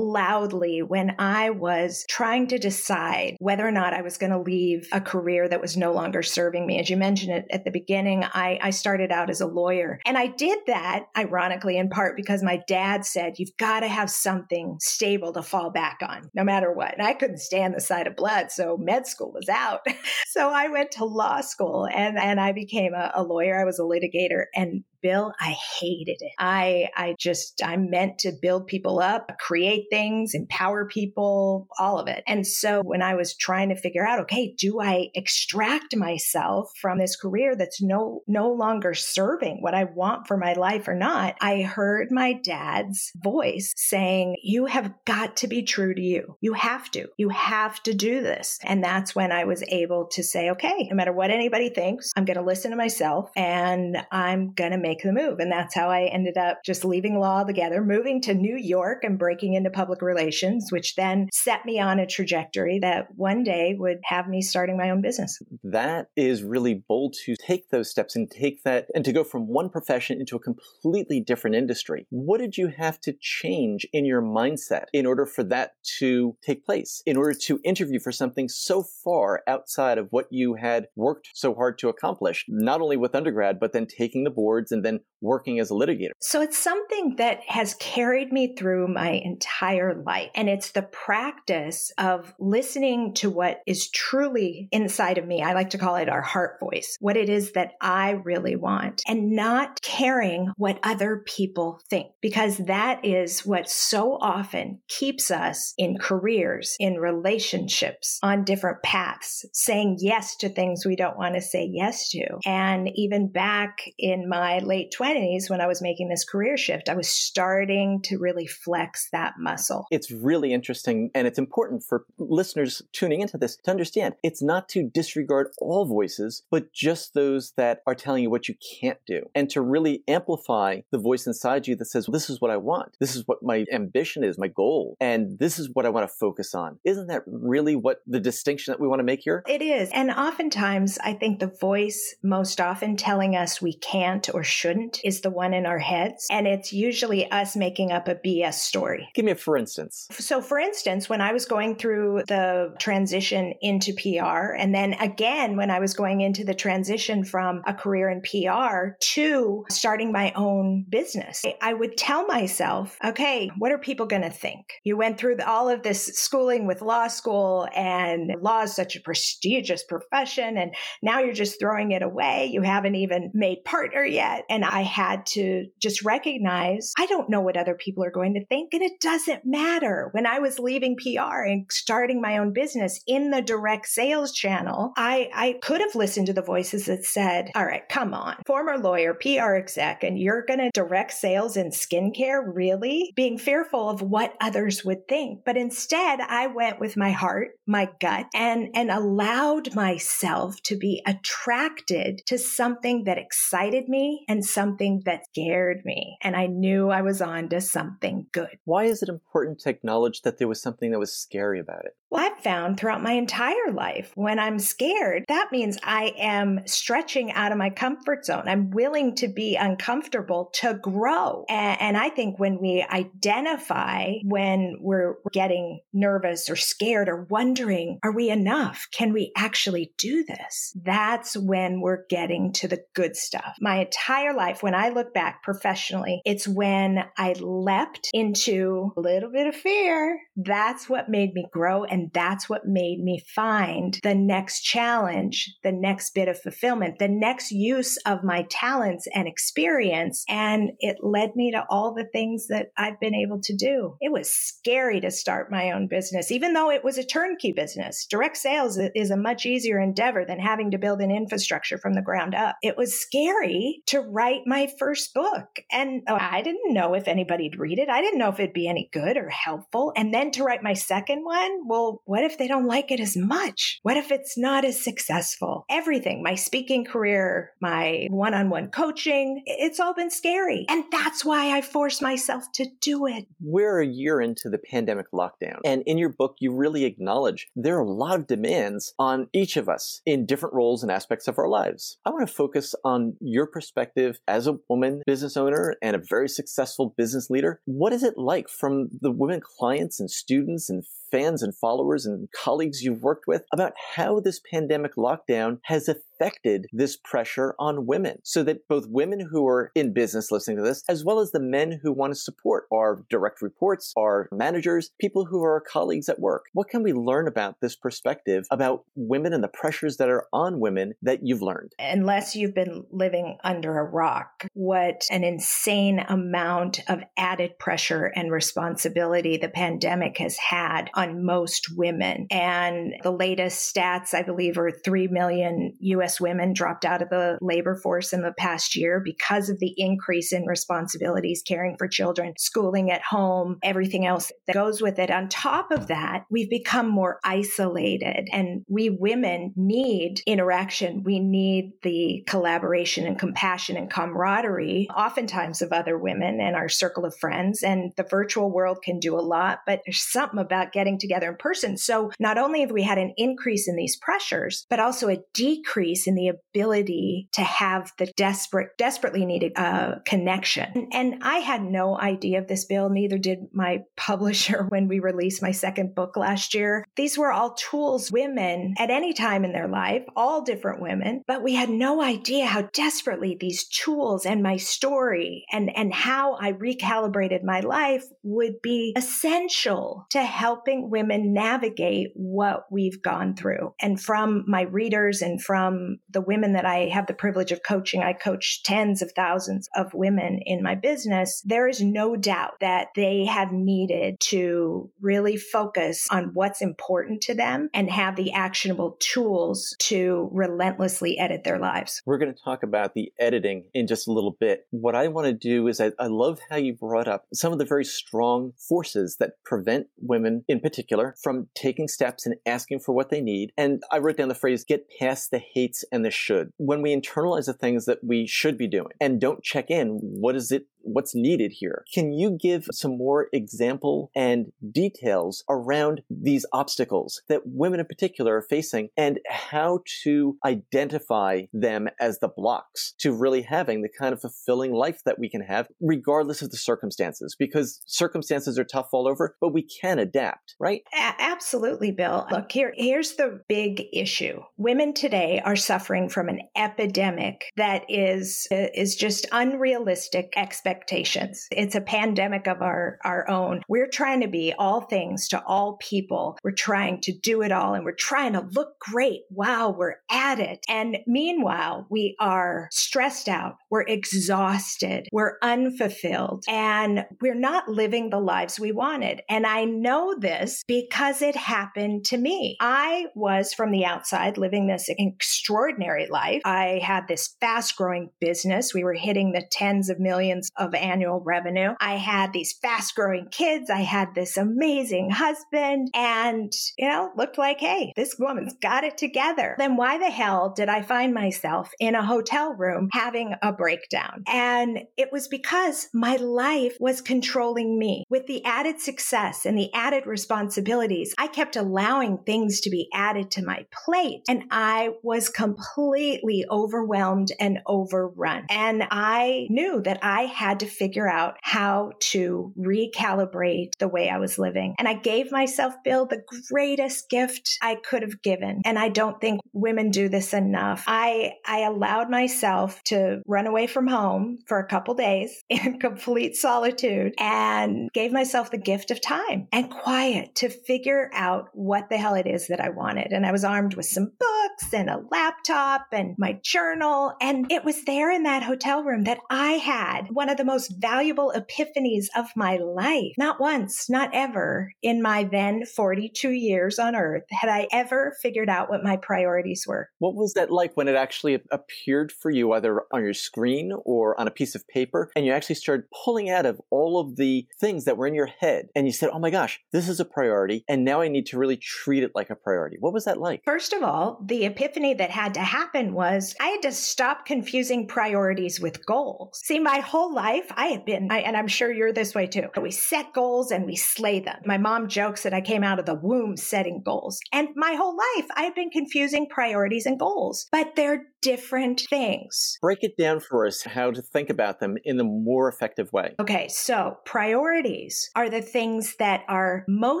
loudly 0.51 0.81
when 0.81 1.15
I 1.19 1.49
was 1.49 2.05
trying 2.09 2.47
to 2.47 2.57
decide 2.57 3.35
whether 3.39 3.67
or 3.67 3.71
not 3.71 3.93
I 3.93 4.01
was 4.01 4.17
going 4.17 4.31
to 4.31 4.39
leave 4.39 4.87
a 4.91 5.01
career 5.01 5.47
that 5.47 5.61
was 5.61 5.77
no 5.77 5.91
longer 5.91 6.23
serving 6.23 6.65
me. 6.65 6.79
As 6.79 6.89
you 6.89 6.97
mentioned 6.97 7.33
it 7.33 7.45
at 7.51 7.63
the 7.63 7.71
beginning, 7.71 8.23
I, 8.23 8.59
I 8.61 8.69
started 8.71 9.11
out 9.11 9.29
as 9.29 9.41
a 9.41 9.47
lawyer. 9.47 9.99
And 10.05 10.17
I 10.17 10.27
did 10.27 10.59
that, 10.67 11.05
ironically, 11.17 11.77
in 11.77 11.89
part 11.89 12.15
because 12.15 12.43
my 12.43 12.61
dad 12.67 13.05
said, 13.05 13.33
you've 13.37 13.57
got 13.57 13.81
to 13.81 13.87
have 13.87 14.09
something 14.09 14.77
stable 14.79 15.33
to 15.33 15.41
fall 15.41 15.71
back 15.71 15.99
on, 16.01 16.29
no 16.33 16.43
matter 16.43 16.71
what. 16.71 16.93
And 16.97 17.05
I 17.05 17.13
couldn't 17.13 17.39
stand 17.39 17.75
the 17.75 17.81
sight 17.81 18.07
of 18.07 18.15
blood. 18.15 18.51
So 18.51 18.77
med 18.77 19.07
school 19.07 19.31
was 19.33 19.49
out. 19.49 19.81
so 20.27 20.49
I 20.49 20.69
went 20.69 20.91
to 20.91 21.05
law 21.05 21.41
school 21.41 21.87
and, 21.87 22.17
and 22.17 22.39
I 22.39 22.51
became 22.51 22.93
a, 22.93 23.11
a 23.15 23.23
lawyer. 23.23 23.59
I 23.59 23.65
was 23.65 23.79
a 23.79 23.83
litigator. 23.83 24.45
And 24.55 24.83
Bill, 25.01 25.33
I 25.39 25.55
hated 25.79 26.17
it. 26.19 26.31
I, 26.39 26.89
I 26.95 27.15
just, 27.19 27.61
I'm 27.63 27.89
meant 27.89 28.19
to 28.19 28.31
build 28.41 28.67
people 28.67 28.99
up, 28.99 29.37
create 29.39 29.85
things, 29.89 30.33
empower 30.33 30.85
people, 30.85 31.67
all 31.79 31.99
of 31.99 32.07
it. 32.07 32.23
And 32.27 32.45
so 32.45 32.81
when 32.81 33.01
I 33.01 33.15
was 33.15 33.35
trying 33.35 33.69
to 33.69 33.75
figure 33.75 34.07
out, 34.07 34.19
okay, 34.21 34.53
do 34.57 34.79
I 34.81 35.07
extract 35.15 35.95
myself 35.95 36.71
from 36.79 36.99
this 36.99 37.15
career 37.15 37.55
that's 37.55 37.81
no, 37.81 38.21
no 38.27 38.51
longer 38.51 38.93
serving 38.93 39.61
what 39.61 39.73
I 39.73 39.85
want 39.85 40.27
for 40.27 40.37
my 40.37 40.53
life 40.53 40.87
or 40.87 40.95
not? 40.95 41.35
I 41.41 41.61
heard 41.61 42.09
my 42.11 42.33
dad's 42.33 43.11
voice 43.15 43.73
saying, 43.75 44.37
you 44.43 44.65
have 44.65 44.93
got 45.05 45.37
to 45.37 45.47
be 45.47 45.63
true 45.63 45.93
to 45.93 46.01
you. 46.01 46.37
You 46.41 46.53
have 46.53 46.91
to, 46.91 47.07
you 47.17 47.29
have 47.29 47.81
to 47.83 47.93
do 47.93 48.21
this. 48.21 48.59
And 48.63 48.83
that's 48.83 49.15
when 49.15 49.31
I 49.31 49.45
was 49.45 49.63
able 49.67 50.07
to 50.11 50.23
say, 50.23 50.51
okay, 50.51 50.87
no 50.89 50.95
matter 50.95 51.13
what 51.13 51.31
anybody 51.31 51.69
thinks, 51.69 52.11
I'm 52.15 52.25
going 52.25 52.37
to 52.37 52.43
listen 52.43 52.71
to 52.71 52.77
myself 52.77 53.31
and 53.35 53.97
I'm 54.11 54.53
going 54.53 54.71
to 54.71 54.77
make 54.77 54.90
make 54.91 55.03
the 55.03 55.13
move. 55.13 55.39
And 55.39 55.51
that's 55.51 55.73
how 55.73 55.89
I 55.89 56.03
ended 56.05 56.37
up 56.37 56.59
just 56.65 56.83
leaving 56.83 57.17
law 57.17 57.39
altogether, 57.39 57.81
moving 57.81 58.21
to 58.21 58.33
New 58.33 58.57
York 58.57 59.03
and 59.03 59.17
breaking 59.17 59.53
into 59.53 59.69
public 59.69 60.01
relations, 60.01 60.67
which 60.69 60.95
then 60.95 61.29
set 61.31 61.65
me 61.65 61.79
on 61.79 61.99
a 61.99 62.05
trajectory 62.05 62.79
that 62.79 63.07
one 63.15 63.43
day 63.43 63.75
would 63.77 63.99
have 64.03 64.27
me 64.27 64.41
starting 64.41 64.77
my 64.77 64.89
own 64.89 65.01
business. 65.01 65.39
That 65.63 66.07
is 66.17 66.43
really 66.43 66.83
bold 66.87 67.15
to 67.25 67.35
take 67.37 67.69
those 67.69 67.89
steps 67.89 68.15
and 68.15 68.29
take 68.29 68.63
that 68.63 68.87
and 68.93 69.05
to 69.05 69.13
go 69.13 69.23
from 69.23 69.47
one 69.47 69.69
profession 69.69 70.19
into 70.19 70.35
a 70.35 70.39
completely 70.39 71.21
different 71.21 71.55
industry. 71.55 72.05
What 72.09 72.39
did 72.39 72.57
you 72.57 72.67
have 72.77 72.99
to 73.01 73.13
change 73.19 73.87
in 73.93 74.05
your 74.05 74.21
mindset 74.21 74.85
in 74.91 75.05
order 75.05 75.25
for 75.25 75.43
that 75.43 75.75
to 75.99 76.35
take 76.45 76.65
place, 76.65 77.01
in 77.05 77.15
order 77.15 77.33
to 77.45 77.59
interview 77.63 77.99
for 77.99 78.11
something 78.11 78.49
so 78.49 78.83
far 78.83 79.41
outside 79.47 79.97
of 79.97 80.07
what 80.11 80.27
you 80.31 80.55
had 80.55 80.87
worked 80.97 81.29
so 81.33 81.53
hard 81.55 81.77
to 81.79 81.87
accomplish, 81.87 82.43
not 82.49 82.81
only 82.81 82.97
with 82.97 83.15
undergrad, 83.15 83.59
but 83.59 83.71
then 83.71 83.85
taking 83.85 84.25
the 84.25 84.29
boards 84.29 84.71
and 84.71 84.80
then 84.81 84.99
working 85.21 85.59
as 85.59 85.69
a 85.69 85.75
litigator? 85.75 86.11
So 86.19 86.41
it's 86.41 86.57
something 86.57 87.15
that 87.17 87.41
has 87.47 87.75
carried 87.75 88.31
me 88.31 88.55
through 88.55 88.87
my 88.87 89.21
entire 89.23 90.01
life. 90.03 90.31
And 90.33 90.49
it's 90.49 90.71
the 90.71 90.81
practice 90.81 91.91
of 91.97 92.33
listening 92.39 93.13
to 93.15 93.29
what 93.29 93.61
is 93.67 93.89
truly 93.91 94.67
inside 94.71 95.19
of 95.19 95.27
me. 95.27 95.43
I 95.43 95.53
like 95.53 95.69
to 95.71 95.77
call 95.77 95.95
it 95.95 96.09
our 96.09 96.21
heart 96.21 96.59
voice, 96.59 96.97
what 96.99 97.17
it 97.17 97.29
is 97.29 97.51
that 97.51 97.73
I 97.81 98.11
really 98.11 98.55
want, 98.55 99.03
and 99.07 99.31
not 99.31 99.79
caring 99.81 100.51
what 100.57 100.79
other 100.83 101.23
people 101.25 101.79
think, 101.89 102.07
because 102.21 102.57
that 102.57 103.05
is 103.05 103.45
what 103.45 103.69
so 103.69 104.17
often 104.19 104.79
keeps 104.87 105.29
us 105.29 105.73
in 105.77 105.97
careers, 105.99 106.75
in 106.79 106.95
relationships, 106.95 108.17
on 108.23 108.43
different 108.43 108.81
paths, 108.81 109.45
saying 109.53 109.97
yes 109.99 110.35
to 110.37 110.49
things 110.49 110.85
we 110.85 110.95
don't 110.95 111.17
want 111.17 111.35
to 111.35 111.41
say 111.41 111.69
yes 111.71 112.09
to. 112.09 112.25
And 112.45 112.89
even 112.95 113.31
back 113.31 113.83
in 113.99 114.27
my 114.27 114.59
late 114.71 114.95
20s, 114.97 115.49
when 115.49 115.59
I 115.59 115.67
was 115.67 115.81
making 115.81 116.07
this 116.07 116.23
career 116.23 116.55
shift, 116.55 116.87
I 116.87 116.93
was 116.93 117.09
starting 117.09 118.01
to 118.03 118.17
really 118.17 118.47
flex 118.47 119.09
that 119.11 119.33
muscle. 119.37 119.85
It's 119.91 120.09
really 120.09 120.53
interesting 120.53 121.11
and 121.13 121.27
it's 121.27 121.37
important 121.37 121.83
for 121.83 122.05
listeners 122.17 122.81
tuning 122.93 123.19
into 123.19 123.37
this 123.37 123.57
to 123.65 123.69
understand 123.69 124.15
it's 124.23 124.41
not 124.41 124.69
to 124.69 124.83
disregard 124.83 125.49
all 125.59 125.85
voices, 125.85 126.43
but 126.49 126.71
just 126.71 127.13
those 127.13 127.51
that 127.57 127.81
are 127.85 127.93
telling 127.93 128.23
you 128.23 128.29
what 128.29 128.47
you 128.47 128.55
can't 128.79 128.99
do 129.05 129.29
and 129.35 129.49
to 129.49 129.59
really 129.59 130.03
amplify 130.07 130.79
the 130.89 130.97
voice 130.97 131.27
inside 131.27 131.67
you 131.67 131.75
that 131.75 131.85
says, 131.85 132.07
this 132.09 132.29
is 132.29 132.39
what 132.39 132.49
I 132.49 132.55
want. 132.55 132.95
This 133.01 133.13
is 133.13 133.27
what 133.27 133.43
my 133.43 133.65
ambition 133.73 134.23
is, 134.23 134.37
my 134.37 134.47
goal. 134.47 134.95
And 135.01 135.37
this 135.37 135.59
is 135.59 135.69
what 135.73 135.85
I 135.85 135.89
want 135.89 136.09
to 136.09 136.15
focus 136.15 136.55
on. 136.55 136.79
Isn't 136.85 137.07
that 137.07 137.23
really 137.25 137.75
what 137.75 138.03
the 138.07 138.21
distinction 138.21 138.71
that 138.71 138.79
we 138.79 138.87
want 138.87 138.99
to 138.99 139.03
make 139.03 139.19
here? 139.19 139.43
It 139.49 139.61
is. 139.61 139.89
And 139.93 140.11
oftentimes 140.11 140.97
I 141.03 141.11
think 141.11 141.39
the 141.39 141.47
voice 141.59 142.15
most 142.23 142.61
often 142.61 142.95
telling 142.95 143.35
us 143.35 143.61
we 143.61 143.73
can't 143.73 144.33
or 144.33 144.45
shouldn't 144.61 145.01
is 145.03 145.21
the 145.21 145.29
one 145.29 145.53
in 145.53 145.65
our 145.65 145.79
heads. 145.79 146.27
And 146.29 146.47
it's 146.47 146.71
usually 146.71 147.29
us 147.31 147.55
making 147.55 147.91
up 147.91 148.07
a 148.07 148.15
BS 148.15 148.55
story. 148.55 149.09
Give 149.15 149.25
me 149.25 149.31
a 149.31 149.35
for 149.35 149.57
instance. 149.57 150.07
So 150.11 150.41
for 150.41 150.59
instance, 150.59 151.09
when 151.09 151.21
I 151.21 151.33
was 151.33 151.45
going 151.45 151.75
through 151.75 152.23
the 152.27 152.73
transition 152.79 153.53
into 153.61 153.93
PR, 153.93 154.53
and 154.53 154.73
then 154.73 154.93
again, 154.93 155.57
when 155.57 155.71
I 155.71 155.79
was 155.79 155.93
going 155.93 156.21
into 156.21 156.43
the 156.43 156.53
transition 156.53 157.23
from 157.23 157.61
a 157.65 157.73
career 157.73 158.09
in 158.09 158.21
PR 158.21 158.95
to 159.13 159.65
starting 159.69 160.11
my 160.11 160.31
own 160.35 160.85
business, 160.89 161.43
I 161.61 161.73
would 161.73 161.97
tell 161.97 162.25
myself, 162.27 162.97
okay, 163.03 163.49
what 163.57 163.71
are 163.71 163.79
people 163.79 164.05
going 164.05 164.21
to 164.21 164.29
think? 164.29 164.73
You 164.83 164.97
went 164.97 165.17
through 165.17 165.37
all 165.45 165.69
of 165.69 165.83
this 165.83 166.05
schooling 166.05 166.67
with 166.67 166.81
law 166.81 167.07
school 167.07 167.67
and 167.75 168.31
law 168.41 168.63
is 168.63 168.75
such 168.75 168.95
a 168.95 169.01
prestigious 169.01 169.83
profession. 169.83 170.57
And 170.57 170.73
now 171.01 171.19
you're 171.19 171.33
just 171.33 171.59
throwing 171.59 171.91
it 171.91 172.03
away. 172.03 172.49
You 172.51 172.61
haven't 172.61 172.95
even 172.95 173.31
made 173.33 173.63
partner 173.65 174.03
yet. 174.03 174.43
And 174.51 174.65
I 174.65 174.81
had 174.81 175.25
to 175.27 175.67
just 175.81 176.03
recognize 176.03 176.91
I 176.97 177.05
don't 177.05 177.29
know 177.29 177.41
what 177.41 177.57
other 177.57 177.73
people 177.73 178.03
are 178.03 178.11
going 178.11 178.33
to 178.33 178.45
think. 178.45 178.73
And 178.73 178.83
it 178.83 178.99
doesn't 178.99 179.45
matter. 179.45 180.09
When 180.11 180.25
I 180.25 180.39
was 180.39 180.59
leaving 180.59 180.97
PR 180.97 181.43
and 181.43 181.65
starting 181.71 182.21
my 182.21 182.37
own 182.37 182.51
business 182.53 183.01
in 183.07 183.31
the 183.31 183.41
direct 183.41 183.87
sales 183.87 184.33
channel, 184.33 184.91
I, 184.97 185.29
I 185.33 185.55
could 185.61 185.79
have 185.79 185.95
listened 185.95 186.27
to 186.27 186.33
the 186.33 186.41
voices 186.41 186.85
that 186.85 187.05
said, 187.05 187.49
all 187.55 187.65
right, 187.65 187.87
come 187.89 188.13
on, 188.13 188.35
former 188.45 188.77
lawyer, 188.77 189.13
PR 189.13 189.55
exec, 189.55 190.03
and 190.03 190.19
you're 190.19 190.45
going 190.45 190.59
to 190.59 190.69
direct 190.73 191.13
sales 191.13 191.55
in 191.55 191.69
skincare, 191.69 192.41
really? 192.45 193.13
Being 193.15 193.37
fearful 193.37 193.89
of 193.89 194.01
what 194.01 194.35
others 194.41 194.83
would 194.83 195.07
think. 195.07 195.45
But 195.45 195.57
instead, 195.57 196.19
I 196.19 196.47
went 196.47 196.79
with 196.79 196.97
my 196.97 197.11
heart, 197.11 197.51
my 197.65 197.89
gut, 197.99 198.25
and, 198.33 198.69
and 198.75 198.91
allowed 198.91 199.73
myself 199.75 200.61
to 200.63 200.75
be 200.75 201.01
attracted 201.05 202.21
to 202.27 202.37
something 202.37 203.05
that 203.05 203.17
excited 203.17 203.87
me 203.87 204.25
and 204.27 204.40
something 204.41 205.01
that 205.05 205.25
scared 205.25 205.83
me. 205.85 206.17
And 206.21 206.35
I 206.35 206.47
knew 206.47 206.89
I 206.89 207.01
was 207.01 207.21
on 207.21 207.49
to 207.49 207.61
something 207.61 208.27
good. 208.31 208.57
Why 208.65 208.85
is 208.85 209.01
it 209.03 209.09
important 209.09 209.59
to 209.59 209.69
acknowledge 209.69 210.21
that 210.21 210.37
there 210.37 210.47
was 210.47 210.61
something 210.61 210.91
that 210.91 210.99
was 210.99 211.15
scary 211.15 211.59
about 211.59 211.85
it? 211.85 211.95
Well, 212.09 212.25
I've 212.25 212.43
found 212.43 212.77
throughout 212.77 213.01
my 213.01 213.13
entire 213.13 213.71
life 213.71 214.11
when 214.15 214.37
I'm 214.37 214.59
scared, 214.59 215.23
that 215.29 215.49
means 215.51 215.77
I 215.81 216.13
am 216.17 216.59
stretching 216.65 217.31
out 217.31 217.53
of 217.53 217.57
my 217.57 217.69
comfort 217.69 218.25
zone. 218.25 218.43
I'm 218.47 218.69
willing 218.69 219.15
to 219.15 219.29
be 219.29 219.55
uncomfortable 219.55 220.51
to 220.55 220.73
grow. 220.73 221.45
And, 221.47 221.79
and 221.79 221.97
I 221.97 222.09
think 222.09 222.37
when 222.37 222.59
we 222.59 222.85
identify 222.89 224.15
when 224.23 224.77
we're 224.81 225.15
getting 225.31 225.79
nervous 225.93 226.49
or 226.49 226.57
scared 226.57 227.07
or 227.07 227.27
wondering, 227.29 227.99
are 228.03 228.11
we 228.11 228.29
enough? 228.29 228.87
Can 228.91 229.13
we 229.13 229.31
actually 229.37 229.93
do 229.97 230.25
this? 230.25 230.75
That's 230.83 231.37
when 231.37 231.79
we're 231.79 232.05
getting 232.09 232.51
to 232.53 232.67
the 232.67 232.83
good 232.93 233.15
stuff. 233.15 233.55
My 233.61 233.79
entire 233.79 234.20
life, 234.29 234.61
when 234.61 234.75
I 234.75 234.89
look 234.89 235.13
back 235.13 235.43
professionally, 235.43 236.21
it's 236.25 236.47
when 236.47 237.05
I 237.17 237.33
leapt 237.39 238.09
into 238.13 238.91
a 238.97 239.01
little 239.01 239.31
bit 239.31 239.47
of 239.47 239.55
fear. 239.55 240.19
That's 240.35 240.89
what 240.89 241.09
made 241.09 241.33
me 241.33 241.47
grow 241.51 241.83
and 241.85 242.01
and 242.01 242.11
that's 242.13 242.49
what 242.49 242.65
made 242.65 242.99
me 242.99 243.23
find 243.35 243.99
the 244.01 244.15
next 244.15 244.61
challenge, 244.61 245.53
the 245.63 245.71
next 245.71 246.13
bit 246.15 246.27
of 246.27 246.39
fulfillment, 246.39 246.97
the 246.97 247.07
next 247.07 247.51
use 247.51 247.97
of 248.05 248.23
my 248.23 248.45
talents 248.49 249.07
and 249.13 249.27
experience. 249.27 250.23
And 250.27 250.71
it 250.79 250.97
led 251.01 251.35
me 251.35 251.51
to 251.51 251.63
all 251.69 251.93
the 251.93 252.07
things 252.11 252.47
that 252.47 252.67
I've 252.77 252.99
been 252.99 253.13
able 253.13 253.39
to 253.43 253.55
do. 253.55 253.95
It 254.01 254.11
was 254.11 254.31
scary 254.31 254.99
to 255.01 255.11
start 255.11 255.51
my 255.51 255.71
own 255.71 255.87
business, 255.87 256.31
even 256.31 256.53
though 256.53 256.71
it 256.71 256.83
was 256.83 256.97
a 256.97 257.03
turnkey 257.03 257.51
business. 257.51 258.07
Direct 258.09 258.37
sales 258.37 258.79
is 258.95 259.11
a 259.11 259.17
much 259.17 259.45
easier 259.45 259.79
endeavor 259.79 260.25
than 260.25 260.39
having 260.39 260.71
to 260.71 260.79
build 260.79 261.01
an 261.01 261.11
infrastructure 261.11 261.77
from 261.77 261.93
the 261.93 262.01
ground 262.01 262.33
up. 262.33 262.55
It 262.63 262.77
was 262.77 262.99
scary 262.99 263.83
to 263.87 264.01
write 264.11 264.41
my 264.45 264.69
first 264.77 265.13
book. 265.13 265.47
And 265.71 266.03
oh, 266.07 266.17
I 266.19 266.41
didn't 266.41 266.73
know 266.73 266.93
if 266.93 267.07
anybody'd 267.07 267.57
read 267.57 267.79
it. 267.79 267.89
I 267.89 268.01
didn't 268.01 268.19
know 268.19 268.29
if 268.29 268.39
it'd 268.39 268.53
be 268.53 268.67
any 268.67 268.89
good 268.91 269.17
or 269.17 269.29
helpful. 269.29 269.93
And 269.95 270.13
then 270.13 270.31
to 270.31 270.43
write 270.43 270.63
my 270.63 270.73
second 270.73 271.23
one, 271.23 271.67
well, 271.67 272.01
what 272.05 272.23
if 272.23 272.37
they 272.37 272.47
don't 272.47 272.67
like 272.67 272.91
it 272.91 272.99
as 272.99 273.15
much? 273.15 273.79
What 273.83 273.97
if 273.97 274.11
it's 274.11 274.37
not 274.37 274.65
as 274.65 274.83
successful? 274.83 275.65
Everything, 275.69 276.21
my 276.23 276.35
speaking 276.35 276.83
career, 276.85 277.51
my 277.61 278.07
one 278.09 278.33
on 278.33 278.49
one 278.49 278.69
coaching, 278.69 279.43
it's 279.45 279.79
all 279.79 279.93
been 279.93 280.11
scary. 280.11 280.65
And 280.69 280.83
that's 280.91 281.23
why 281.23 281.55
I 281.55 281.61
force 281.61 282.01
myself 282.01 282.43
to 282.55 282.67
do 282.81 283.07
it. 283.07 283.25
We're 283.39 283.79
a 283.79 283.87
year 283.87 284.19
into 284.21 284.49
the 284.49 284.57
pandemic 284.57 285.11
lockdown. 285.13 285.59
And 285.63 285.83
in 285.85 285.97
your 285.97 286.09
book, 286.09 286.35
you 286.39 286.53
really 286.53 286.83
acknowledge 286.83 287.47
there 287.55 287.77
are 287.77 287.81
a 287.81 287.89
lot 287.89 288.19
of 288.19 288.27
demands 288.27 288.93
on 288.99 289.27
each 289.33 289.57
of 289.57 289.69
us 289.69 290.01
in 290.05 290.25
different 290.25 290.55
roles 290.55 290.83
and 290.83 290.91
aspects 290.91 291.27
of 291.27 291.37
our 291.37 291.47
lives. 291.47 291.97
I 292.05 292.09
want 292.09 292.27
to 292.27 292.33
focus 292.33 292.75
on 292.83 293.15
your 293.19 293.47
perspective 293.47 294.00
as 294.27 294.47
a 294.47 294.57
woman 294.69 295.01
business 295.05 295.37
owner 295.37 295.75
and 295.81 295.95
a 295.95 296.01
very 296.09 296.29
successful 296.29 296.93
business 296.97 297.29
leader. 297.29 297.61
What 297.65 297.93
is 297.93 298.03
it 298.03 298.17
like 298.17 298.49
from 298.49 298.89
the 299.01 299.11
women 299.11 299.41
clients 299.41 299.99
and 299.99 300.09
students 300.09 300.69
and 300.69 300.83
fans 301.11 301.43
and 301.43 301.55
followers 301.55 302.05
and 302.05 302.29
colleagues 302.31 302.81
you've 302.81 303.03
worked 303.03 303.27
with 303.27 303.43
about 303.53 303.73
how 303.95 304.19
this 304.19 304.39
pandemic 304.51 304.95
lockdown 304.95 305.59
has 305.65 305.87
affected 305.87 306.67
this 306.71 306.97
pressure 307.03 307.55
on 307.59 307.85
women 307.85 308.17
so 308.23 308.43
that 308.43 308.67
both 308.67 308.85
women 308.87 309.19
who 309.31 309.47
are 309.47 309.71
in 309.75 309.93
business 309.93 310.31
listening 310.31 310.57
to 310.57 310.63
this, 310.63 310.83
as 310.87 311.03
well 311.03 311.19
as 311.19 311.31
the 311.31 311.39
men 311.39 311.79
who 311.81 311.91
want 311.91 312.13
to 312.13 312.19
support 312.19 312.65
our 312.71 313.03
direct 313.09 313.41
reports, 313.41 313.91
our 313.97 314.29
managers, 314.31 314.91
people 314.99 315.25
who 315.25 315.43
are 315.43 315.53
our 315.53 315.61
colleagues 315.61 316.09
at 316.09 316.19
work. 316.19 316.45
What 316.53 316.69
can 316.69 316.83
we 316.83 316.93
learn 316.93 317.27
about 317.27 317.55
this 317.61 317.75
perspective 317.75 318.45
about 318.51 318.83
women 318.95 319.33
and 319.33 319.43
the 319.43 319.47
pressures 319.47 319.97
that 319.97 320.09
are 320.09 320.27
on 320.31 320.59
women 320.59 320.93
that 321.01 321.19
you've 321.23 321.41
learned? 321.41 321.73
Unless 321.79 322.35
you've 322.35 322.55
been 322.55 322.85
living 322.91 323.37
under 323.43 323.79
a 323.79 323.83
rock, 323.83 324.45
what 324.53 325.05
an 325.09 325.23
insane 325.23 325.99
amount 326.07 326.81
of 326.87 327.01
added 327.17 327.57
pressure 327.59 328.11
and 328.15 328.31
responsibility 328.31 329.37
the 329.37 329.49
pandemic 329.49 330.17
has 330.19 330.37
had 330.37 330.89
on 331.01 331.25
most 331.25 331.75
women. 331.75 332.27
And 332.29 332.93
the 333.03 333.11
latest 333.11 333.73
stats, 333.73 334.13
I 334.13 334.23
believe, 334.23 334.57
are 334.57 334.71
3 334.71 335.07
million 335.07 335.73
US 335.79 336.21
women 336.21 336.53
dropped 336.53 336.85
out 336.85 337.01
of 337.01 337.09
the 337.09 337.37
labor 337.41 337.75
force 337.75 338.13
in 338.13 338.21
the 338.21 338.33
past 338.37 338.75
year 338.75 339.01
because 339.03 339.49
of 339.49 339.59
the 339.59 339.73
increase 339.77 340.31
in 340.31 340.45
responsibilities, 340.45 341.43
caring 341.45 341.75
for 341.77 341.87
children, 341.87 342.33
schooling 342.37 342.91
at 342.91 343.01
home, 343.01 343.57
everything 343.63 344.05
else 344.05 344.31
that 344.47 344.53
goes 344.53 344.81
with 344.81 344.99
it. 344.99 345.09
On 345.09 345.27
top 345.29 345.71
of 345.71 345.87
that, 345.87 346.25
we've 346.29 346.49
become 346.49 346.89
more 346.89 347.19
isolated 347.23 348.27
and 348.31 348.63
we 348.69 348.89
women 348.89 349.53
need 349.55 350.21
interaction. 350.25 351.03
We 351.03 351.19
need 351.19 351.73
the 351.83 352.23
collaboration 352.27 353.07
and 353.07 353.17
compassion 353.17 353.77
and 353.77 353.89
camaraderie, 353.89 354.87
oftentimes 354.95 355.61
of 355.61 355.71
other 355.71 355.97
women 355.97 356.39
and 356.39 356.55
our 356.55 356.69
circle 356.69 357.05
of 357.05 357.17
friends. 357.17 357.63
And 357.63 357.91
the 357.97 358.03
virtual 358.03 358.51
world 358.51 358.79
can 358.83 358.99
do 358.99 359.15
a 359.15 359.21
lot, 359.21 359.61
but 359.65 359.81
there's 359.85 360.01
something 360.01 360.39
about 360.39 360.71
getting 360.71 360.90
together 360.97 361.29
in 361.29 361.37
person. 361.37 361.77
So 361.77 362.11
not 362.19 362.37
only 362.37 362.61
have 362.61 362.71
we 362.71 362.83
had 362.83 362.97
an 362.97 363.13
increase 363.17 363.67
in 363.67 363.75
these 363.75 363.97
pressures, 363.97 364.65
but 364.69 364.79
also 364.79 365.09
a 365.09 365.21
decrease 365.33 366.07
in 366.07 366.15
the 366.15 366.29
ability 366.29 367.29
to 367.33 367.41
have 367.41 367.91
the 367.97 368.07
desperate, 368.17 368.77
desperately 368.77 369.25
needed 369.25 369.53
uh, 369.55 369.95
connection. 370.05 370.89
And 370.91 371.21
I 371.21 371.37
had 371.37 371.63
no 371.63 371.99
idea 371.99 372.39
of 372.39 372.47
this 372.47 372.65
Bill, 372.65 372.89
neither 372.89 373.17
did 373.17 373.39
my 373.53 373.83
publisher 373.97 374.65
when 374.69 374.87
we 374.87 374.99
released 374.99 375.41
my 375.41 375.51
second 375.51 375.95
book 375.95 376.15
last 376.15 376.53
year. 376.53 376.85
These 376.95 377.17
were 377.17 377.31
all 377.31 377.53
tools 377.53 378.11
women 378.11 378.75
at 378.77 378.89
any 378.89 379.13
time 379.13 379.45
in 379.45 379.51
their 379.51 379.67
life, 379.67 380.03
all 380.15 380.41
different 380.41 380.81
women, 380.81 381.23
but 381.27 381.43
we 381.43 381.55
had 381.55 381.69
no 381.69 382.01
idea 382.01 382.45
how 382.45 382.63
desperately 382.73 383.37
these 383.39 383.67
tools 383.67 384.25
and 384.25 384.43
my 384.43 384.57
story 384.57 385.45
and, 385.51 385.75
and 385.75 385.93
how 385.93 386.35
I 386.35 386.53
recalibrated 386.53 387.43
my 387.43 387.59
life 387.61 388.05
would 388.23 388.61
be 388.61 388.93
essential 388.97 390.05
to 390.11 390.23
helping 390.23 390.80
women 390.89 391.33
navigate 391.33 392.09
what 392.15 392.65
we've 392.71 393.01
gone 393.01 393.35
through. 393.35 393.73
And 393.79 394.01
from 394.01 394.43
my 394.47 394.61
readers 394.61 395.21
and 395.21 395.41
from 395.41 395.99
the 396.09 396.21
women 396.21 396.53
that 396.53 396.65
I 396.65 396.89
have 396.89 397.07
the 397.07 397.13
privilege 397.13 397.51
of 397.51 397.63
coaching, 397.63 398.03
I 398.03 398.13
coach 398.13 398.63
tens 398.63 399.01
of 399.01 399.11
thousands 399.15 399.69
of 399.75 399.93
women 399.93 400.39
in 400.45 400.63
my 400.63 400.75
business. 400.75 401.41
There 401.45 401.67
is 401.67 401.81
no 401.81 402.15
doubt 402.15 402.53
that 402.61 402.87
they 402.95 403.25
have 403.25 403.51
needed 403.51 404.19
to 404.21 404.89
really 405.01 405.37
focus 405.37 406.07
on 406.09 406.31
what's 406.33 406.61
important 406.61 407.21
to 407.21 407.35
them 407.35 407.69
and 407.73 407.89
have 407.89 408.15
the 408.15 408.31
actionable 408.31 408.97
tools 408.99 409.75
to 409.79 410.29
relentlessly 410.31 411.17
edit 411.19 411.43
their 411.43 411.59
lives. 411.59 412.01
We're 412.05 412.17
going 412.17 412.33
to 412.33 412.43
talk 412.43 412.63
about 412.63 412.93
the 412.93 413.11
editing 413.19 413.65
in 413.73 413.87
just 413.87 414.07
a 414.07 414.11
little 414.11 414.35
bit. 414.39 414.65
What 414.71 414.95
I 414.95 415.07
want 415.09 415.27
to 415.27 415.33
do 415.33 415.67
is 415.67 415.81
I, 415.81 415.91
I 415.99 416.07
love 416.07 416.39
how 416.49 416.55
you 416.55 416.73
brought 416.73 417.07
up 417.07 417.25
some 417.33 417.51
of 417.51 417.59
the 417.59 417.65
very 417.65 417.85
strong 417.85 418.53
forces 418.57 419.17
that 419.19 419.43
prevent 419.43 419.87
women 419.97 420.43
in 420.47 420.59
particular 420.61 421.15
from 421.21 421.47
taking 421.55 421.87
steps 421.87 422.25
and 422.25 422.35
asking 422.45 422.79
for 422.79 422.93
what 422.93 423.09
they 423.09 423.21
need. 423.21 423.51
And 423.57 423.81
I 423.91 423.99
wrote 423.99 424.17
down 424.17 424.29
the 424.29 424.35
phrase 424.35 424.63
get 424.63 424.89
past 424.99 425.31
the 425.31 425.39
hates 425.39 425.83
and 425.91 426.05
the 426.05 426.11
should. 426.11 426.51
When 426.57 426.81
we 426.81 426.95
internalize 426.95 427.45
the 427.45 427.53
things 427.53 427.85
that 427.85 428.03
we 428.03 428.27
should 428.27 428.57
be 428.57 428.67
doing 428.67 428.91
and 428.99 429.19
don't 429.19 429.43
check 429.43 429.69
in, 429.69 429.99
what 430.01 430.35
is 430.35 430.51
it 430.51 430.67
what's 430.83 431.15
needed 431.15 431.51
here. 431.51 431.83
Can 431.93 432.13
you 432.13 432.37
give 432.39 432.67
some 432.71 432.97
more 432.97 433.27
example 433.33 434.11
and 434.15 434.51
details 434.71 435.43
around 435.49 436.01
these 436.09 436.45
obstacles 436.51 437.21
that 437.29 437.41
women 437.45 437.79
in 437.79 437.85
particular 437.85 438.37
are 438.37 438.41
facing 438.41 438.89
and 438.97 439.19
how 439.29 439.81
to 440.03 440.37
identify 440.45 441.43
them 441.53 441.87
as 441.99 442.19
the 442.19 442.27
blocks 442.27 442.93
to 442.99 443.13
really 443.13 443.41
having 443.41 443.81
the 443.81 443.89
kind 443.89 444.13
of 444.13 444.21
fulfilling 444.21 444.73
life 444.73 445.01
that 445.05 445.19
we 445.19 445.29
can 445.29 445.41
have 445.41 445.67
regardless 445.79 446.41
of 446.41 446.51
the 446.51 446.57
circumstances 446.57 447.35
because 447.37 447.81
circumstances 447.85 448.57
are 448.57 448.63
tough 448.63 448.89
all 448.91 449.07
over, 449.07 449.35
but 449.39 449.53
we 449.53 449.61
can 449.81 449.99
adapt, 449.99 450.50
right? 450.59 450.81
A- 450.93 451.15
absolutely, 451.19 451.91
Bill. 451.91 452.27
Uh, 452.29 452.37
look, 452.37 452.51
here 452.51 452.73
here's 452.75 453.15
the 453.15 453.41
big 453.47 453.83
issue. 453.93 454.41
Women 454.57 454.93
today 454.93 455.41
are 455.43 455.55
suffering 455.55 456.09
from 456.09 456.29
an 456.29 456.41
epidemic 456.55 457.51
that 457.57 457.83
is 457.89 458.47
uh, 458.51 458.67
is 458.73 458.95
just 458.95 459.25
unrealistic 459.31 460.33
expectations 460.35 460.71
expectations. 460.71 461.47
It's 461.51 461.75
a 461.75 461.81
pandemic 461.81 462.47
of 462.47 462.61
our, 462.61 462.97
our 463.03 463.29
own. 463.29 463.61
We're 463.67 463.87
trying 463.87 464.21
to 464.21 464.27
be 464.27 464.53
all 464.57 464.81
things 464.81 465.27
to 465.29 465.43
all 465.43 465.77
people. 465.77 466.37
We're 466.43 466.51
trying 466.51 467.01
to 467.01 467.11
do 467.11 467.41
it 467.41 467.51
all 467.51 467.73
and 467.73 467.85
we're 467.85 467.93
trying 467.93 468.33
to 468.33 468.47
look 468.53 468.79
great 468.79 469.21
while 469.29 469.73
we're 469.73 469.95
at 470.09 470.39
it. 470.39 470.65
And 470.67 470.97
meanwhile, 471.07 471.87
we 471.89 472.15
are 472.19 472.67
stressed 472.71 473.27
out. 473.27 473.55
We're 473.69 473.87
exhausted. 473.87 475.07
We're 475.11 475.37
unfulfilled 475.41 476.45
and 476.47 477.05
we're 477.21 477.35
not 477.35 477.69
living 477.69 478.09
the 478.09 478.19
lives 478.19 478.59
we 478.59 478.71
wanted. 478.71 479.21
And 479.29 479.45
I 479.45 479.65
know 479.65 480.15
this 480.17 480.40
because 480.67 481.21
it 481.21 481.35
happened 481.35 482.05
to 482.05 482.17
me. 482.17 482.57
I 482.59 483.07
was 483.15 483.53
from 483.53 483.71
the 483.71 483.85
outside 483.85 484.37
living 484.37 484.67
this 484.67 484.89
extraordinary 484.89 486.07
life. 486.09 486.41
I 486.45 486.79
had 486.83 487.07
this 487.07 487.35
fast 487.39 487.75
growing 487.75 488.09
business. 488.19 488.73
We 488.73 488.83
were 488.83 488.93
hitting 488.93 489.31
the 489.31 489.45
tens 489.51 489.89
of 489.89 489.99
millions 489.99 490.49
of 490.57 490.73
annual 490.73 491.21
revenue. 491.21 491.71
I 491.79 491.97
had 491.97 492.33
these 492.33 492.53
fast 492.53 492.95
growing 492.95 493.27
kids. 493.31 493.69
I 493.69 493.81
had 493.81 494.15
this 494.15 494.37
amazing 494.37 495.11
husband 495.11 495.89
and, 495.93 496.51
you 496.77 496.87
know, 496.87 497.11
looked 497.15 497.37
like, 497.37 497.59
hey, 497.59 497.93
this 497.95 498.15
woman's 498.19 498.53
got 498.61 498.83
it 498.83 498.97
together. 498.97 499.55
Then 499.57 499.77
why 499.77 499.97
the 499.97 500.09
hell 500.09 500.53
did 500.55 500.69
I 500.69 500.81
find 500.81 501.13
myself 501.13 501.71
in 501.79 501.95
a 501.95 502.05
hotel 502.05 502.53
room 502.53 502.89
having 502.93 503.35
a 503.41 503.53
breakdown? 503.53 504.23
And 504.27 504.79
it 504.97 505.11
was 505.11 505.27
because 505.27 505.89
my 505.93 506.15
life 506.15 506.75
was 506.79 507.01
controlling 507.01 507.77
me. 507.77 508.05
With 508.09 508.27
the 508.27 508.43
added 508.45 508.79
success 508.79 509.45
and 509.45 509.57
the 509.57 509.73
added 509.73 510.05
responsibilities, 510.31 511.13
I 511.17 511.27
kept 511.27 511.57
allowing 511.57 512.19
things 512.19 512.61
to 512.61 512.69
be 512.69 512.87
added 512.93 513.31
to 513.31 513.43
my 513.43 513.65
plate 513.85 514.21
and 514.29 514.43
I 514.49 514.91
was 515.03 515.27
completely 515.27 516.45
overwhelmed 516.49 517.33
and 517.37 517.59
overrun. 517.67 518.45
And 518.49 518.83
I 518.91 519.47
knew 519.49 519.81
that 519.81 519.99
I 520.01 520.21
had 520.21 520.61
to 520.61 520.67
figure 520.67 521.07
out 521.07 521.35
how 521.41 521.91
to 522.11 522.53
recalibrate 522.57 523.77
the 523.77 523.89
way 523.89 524.09
I 524.09 524.19
was 524.19 524.39
living. 524.39 524.75
And 524.77 524.87
I 524.87 524.93
gave 524.93 525.33
myself, 525.33 525.73
Bill, 525.83 526.05
the 526.05 526.23
greatest 526.49 527.09
gift 527.09 527.57
I 527.61 527.75
could 527.75 528.01
have 528.01 528.21
given. 528.21 528.61
And 528.63 528.79
I 528.79 528.87
don't 528.87 529.19
think 529.19 529.41
women 529.51 529.91
do 529.91 530.07
this 530.07 530.33
enough. 530.33 530.85
I, 530.87 531.33
I 531.45 531.59
allowed 531.59 532.09
myself 532.09 532.81
to 532.85 533.21
run 533.27 533.47
away 533.47 533.67
from 533.67 533.87
home 533.87 534.39
for 534.47 534.59
a 534.59 534.67
couple 534.67 534.93
days 534.93 535.43
in 535.49 535.79
complete 535.79 536.37
solitude 536.37 537.15
and 537.19 537.89
gave 537.91 538.13
myself 538.13 538.49
the 538.49 538.57
gift 538.57 538.91
of 538.91 539.01
time 539.01 539.49
and 539.51 539.69
quiet 539.69 540.20
to 540.35 540.49
figure 540.49 541.09
out 541.13 541.49
what 541.53 541.89
the 541.89 541.97
hell 541.97 542.15
it 542.15 542.27
is 542.27 542.47
that 542.47 542.59
I 542.59 542.69
wanted. 542.69 543.11
And 543.11 543.25
I 543.25 543.31
was 543.31 543.43
armed 543.43 543.75
with 543.75 543.85
some 543.85 544.11
books 544.19 544.73
and 544.73 544.89
a 544.89 545.01
laptop 545.11 545.87
and 545.91 546.15
my 546.17 546.39
journal. 546.43 547.13
And 547.21 547.51
it 547.51 547.63
was 547.63 547.83
there 547.85 548.11
in 548.11 548.23
that 548.23 548.43
hotel 548.43 548.83
room 548.83 549.03
that 549.05 549.19
I 549.29 549.53
had 549.53 550.07
one 550.11 550.29
of 550.29 550.37
the 550.37 550.45
most 550.45 550.73
valuable 550.79 551.33
epiphanies 551.35 552.05
of 552.15 552.27
my 552.35 552.57
life. 552.57 553.13
Not 553.17 553.39
once, 553.39 553.89
not 553.89 554.09
ever 554.13 554.71
in 554.81 555.01
my 555.01 555.23
then 555.23 555.65
42 555.65 556.31
years 556.31 556.79
on 556.79 556.95
earth 556.95 557.23
had 557.29 557.49
I 557.49 557.67
ever 557.71 558.15
figured 558.21 558.49
out 558.49 558.69
what 558.69 558.83
my 558.83 558.97
priorities 558.97 559.65
were. 559.67 559.89
What 559.99 560.15
was 560.15 560.33
that 560.33 560.51
like 560.51 560.75
when 560.75 560.87
it 560.87 560.95
actually 560.95 561.39
appeared 561.51 562.11
for 562.11 562.31
you, 562.31 562.51
either 562.53 562.83
on 562.91 563.03
your 563.03 563.13
screen 563.13 563.73
or 563.85 564.19
on 564.19 564.27
a 564.27 564.31
piece 564.31 564.55
of 564.55 564.67
paper, 564.67 565.11
and 565.15 565.25
you 565.25 565.31
actually 565.31 565.55
started 565.55 565.85
pulling 566.03 566.29
out 566.29 566.45
of 566.45 566.61
all 566.69 566.99
of 566.99 567.15
the 567.15 567.45
things 567.59 567.85
that 567.85 567.97
were 567.97 568.07
in 568.07 568.15
your 568.15 568.27
head 568.27 568.69
and 568.75 568.87
you 568.87 568.93
said, 568.93 569.09
oh 569.13 569.19
my 569.19 569.29
gosh, 569.29 569.59
this 569.71 569.87
is 569.87 569.99
a 569.99 570.05
priority, 570.11 570.63
and 570.67 570.83
now 570.83 571.01
I 571.01 571.07
need 571.07 571.27
to 571.27 571.37
really 571.37 571.57
treat 571.57 572.03
it 572.03 572.11
like 572.15 572.29
a 572.29 572.35
priority? 572.35 572.77
What 572.79 572.93
was 572.93 573.05
that 573.05 573.19
like? 573.19 573.41
First 573.45 573.73
of 573.73 573.83
all, 573.83 574.23
the 574.25 574.45
epiphany 574.45 574.93
that 574.95 575.09
had 575.09 575.33
to 575.35 575.41
happen 575.41 575.93
was 575.93 576.35
I 576.39 576.47
had 576.47 576.61
to 576.63 576.71
stop 576.71 577.25
confusing 577.25 577.87
priorities 577.87 578.59
with 578.59 578.85
goals. 578.85 579.41
See, 579.43 579.59
my 579.59 579.79
whole 579.79 580.13
life, 580.13 580.51
I 580.55 580.67
have 580.67 580.85
been, 580.85 581.09
I, 581.11 581.19
and 581.19 581.35
I'm 581.37 581.47
sure 581.47 581.71
you're 581.71 581.93
this 581.93 582.15
way 582.15 582.27
too. 582.27 582.49
We 582.61 582.71
set 582.71 583.13
goals 583.13 583.51
and 583.51 583.65
we 583.65 583.75
slay 583.75 584.19
them. 584.19 584.37
My 584.45 584.57
mom 584.57 584.87
jokes 584.87 585.23
that 585.23 585.33
I 585.33 585.41
came 585.41 585.63
out 585.63 585.79
of 585.79 585.85
the 585.85 585.95
womb 585.95 586.37
setting 586.37 586.81
goals. 586.83 587.19
And 587.31 587.49
my 587.55 587.73
whole 587.73 587.95
life, 587.97 588.27
I've 588.35 588.55
been 588.55 588.69
confusing 588.69 589.27
priorities 589.29 589.85
and 589.85 589.99
goals, 589.99 590.47
but 590.51 590.75
they're 590.75 591.05
different 591.21 591.81
things. 591.89 592.57
Break 592.61 592.79
it 592.81 592.97
down 592.97 593.19
for 593.19 593.45
us 593.45 593.61
how 593.63 593.91
to 593.91 594.01
think 594.01 594.29
about 594.29 594.59
them 594.59 594.75
in 594.83 594.99
a 594.99 595.03
more 595.03 595.47
effective 595.47 595.91
way. 595.93 596.15
Okay, 596.19 596.47
so 596.47 596.97
priorities 597.05 598.09
are 598.15 598.29
the 598.29 598.41
things 598.41 598.95
that 598.97 599.21
are 599.27 599.63
most 599.67 600.00